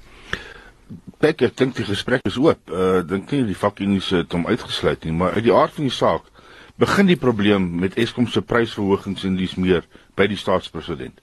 Ek 1.25 1.43
dink 1.57 1.77
die 1.77 1.87
gesprek 1.87 2.27
is 2.29 2.37
oop. 2.39 2.71
Uh 2.71 3.03
dink 3.07 3.33
nie 3.33 3.45
die 3.49 3.59
vakunies 3.59 4.13
het 4.15 4.33
hom 4.37 4.47
uitgesluit 4.47 5.05
nie, 5.05 5.13
maar 5.13 5.37
uit 5.37 5.47
die 5.49 5.55
aard 5.55 5.75
van 5.77 5.89
die 5.89 5.95
saak 5.95 6.29
begin 6.77 7.09
die 7.09 7.17
probleem 7.17 7.71
met 7.81 7.97
Eskom 7.97 8.29
se 8.29 8.43
prysverhogings 8.45 9.25
en 9.25 9.37
dis 9.37 9.57
meer 9.57 9.87
by 10.17 10.27
die 10.29 10.37
staatspresident. 10.37 11.17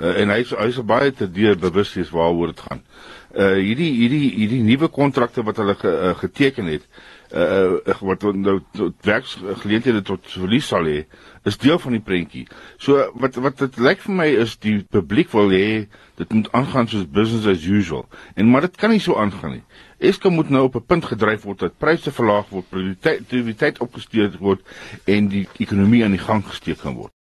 Uh, 0.00 0.14
en 0.22 0.32
hy 0.32 0.42
hy 0.44 0.66
is 0.68 0.80
baie 0.88 1.12
te 1.12 1.28
deur 1.28 1.56
bewus 1.60 1.94
is 2.00 2.12
waaroor 2.12 2.52
dit 2.54 2.60
gaan. 2.66 2.84
Uh 3.32 3.56
hierdie 3.58 3.90
hierdie 3.96 4.30
hierdie 4.36 4.62
nuwe 4.64 4.88
kontrakte 4.92 5.44
wat 5.44 5.60
hulle 5.60 5.76
ge, 5.80 5.90
uh, 5.90 6.14
geteken 6.20 6.70
het, 6.72 6.86
uh 7.32 7.98
wat 8.00 8.22
nou 8.34 8.60
werksgeleenthede 9.06 10.02
tot 10.02 10.26
verlies 10.26 10.66
sal 10.66 10.86
hê, 10.88 11.04
is 11.46 11.58
deel 11.58 11.78
van 11.78 11.94
die 11.94 12.02
prentjie. 12.02 12.46
So 12.78 13.04
wat 13.14 13.38
wat 13.40 13.58
dit 13.58 13.78
lyk 13.78 14.02
vir 14.06 14.16
my 14.22 14.26
is 14.44 14.56
die 14.58 14.80
publiek 14.90 15.30
wil 15.32 15.52
hê 15.54 15.86
dit 16.18 16.32
moet 16.32 16.50
aangaan 16.52 16.88
soos 16.90 17.06
business 17.06 17.46
as 17.46 17.64
usual. 17.64 18.08
En 18.34 18.50
maar 18.50 18.66
dit 18.66 18.76
kan 18.76 18.90
nie 18.90 19.00
so 19.00 19.16
aangaan 19.16 19.58
nie. 19.60 19.64
Eskom 20.10 20.34
moet 20.34 20.50
nou 20.50 20.64
op 20.64 20.76
'n 20.76 20.86
punt 20.86 21.04
gedryf 21.04 21.42
word 21.42 21.58
dat 21.58 21.78
pryse 21.78 22.10
verlaag 22.10 22.48
word, 22.48 22.68
produktiwiteit 22.68 23.78
opgesteun 23.78 24.36
word 24.40 24.60
en 25.04 25.28
die 25.28 25.46
ekonomie 25.58 26.04
aan 26.04 26.16
die 26.16 26.26
gang 26.26 26.44
gesteek 26.44 26.78
kan 26.78 26.94
word. 26.94 27.19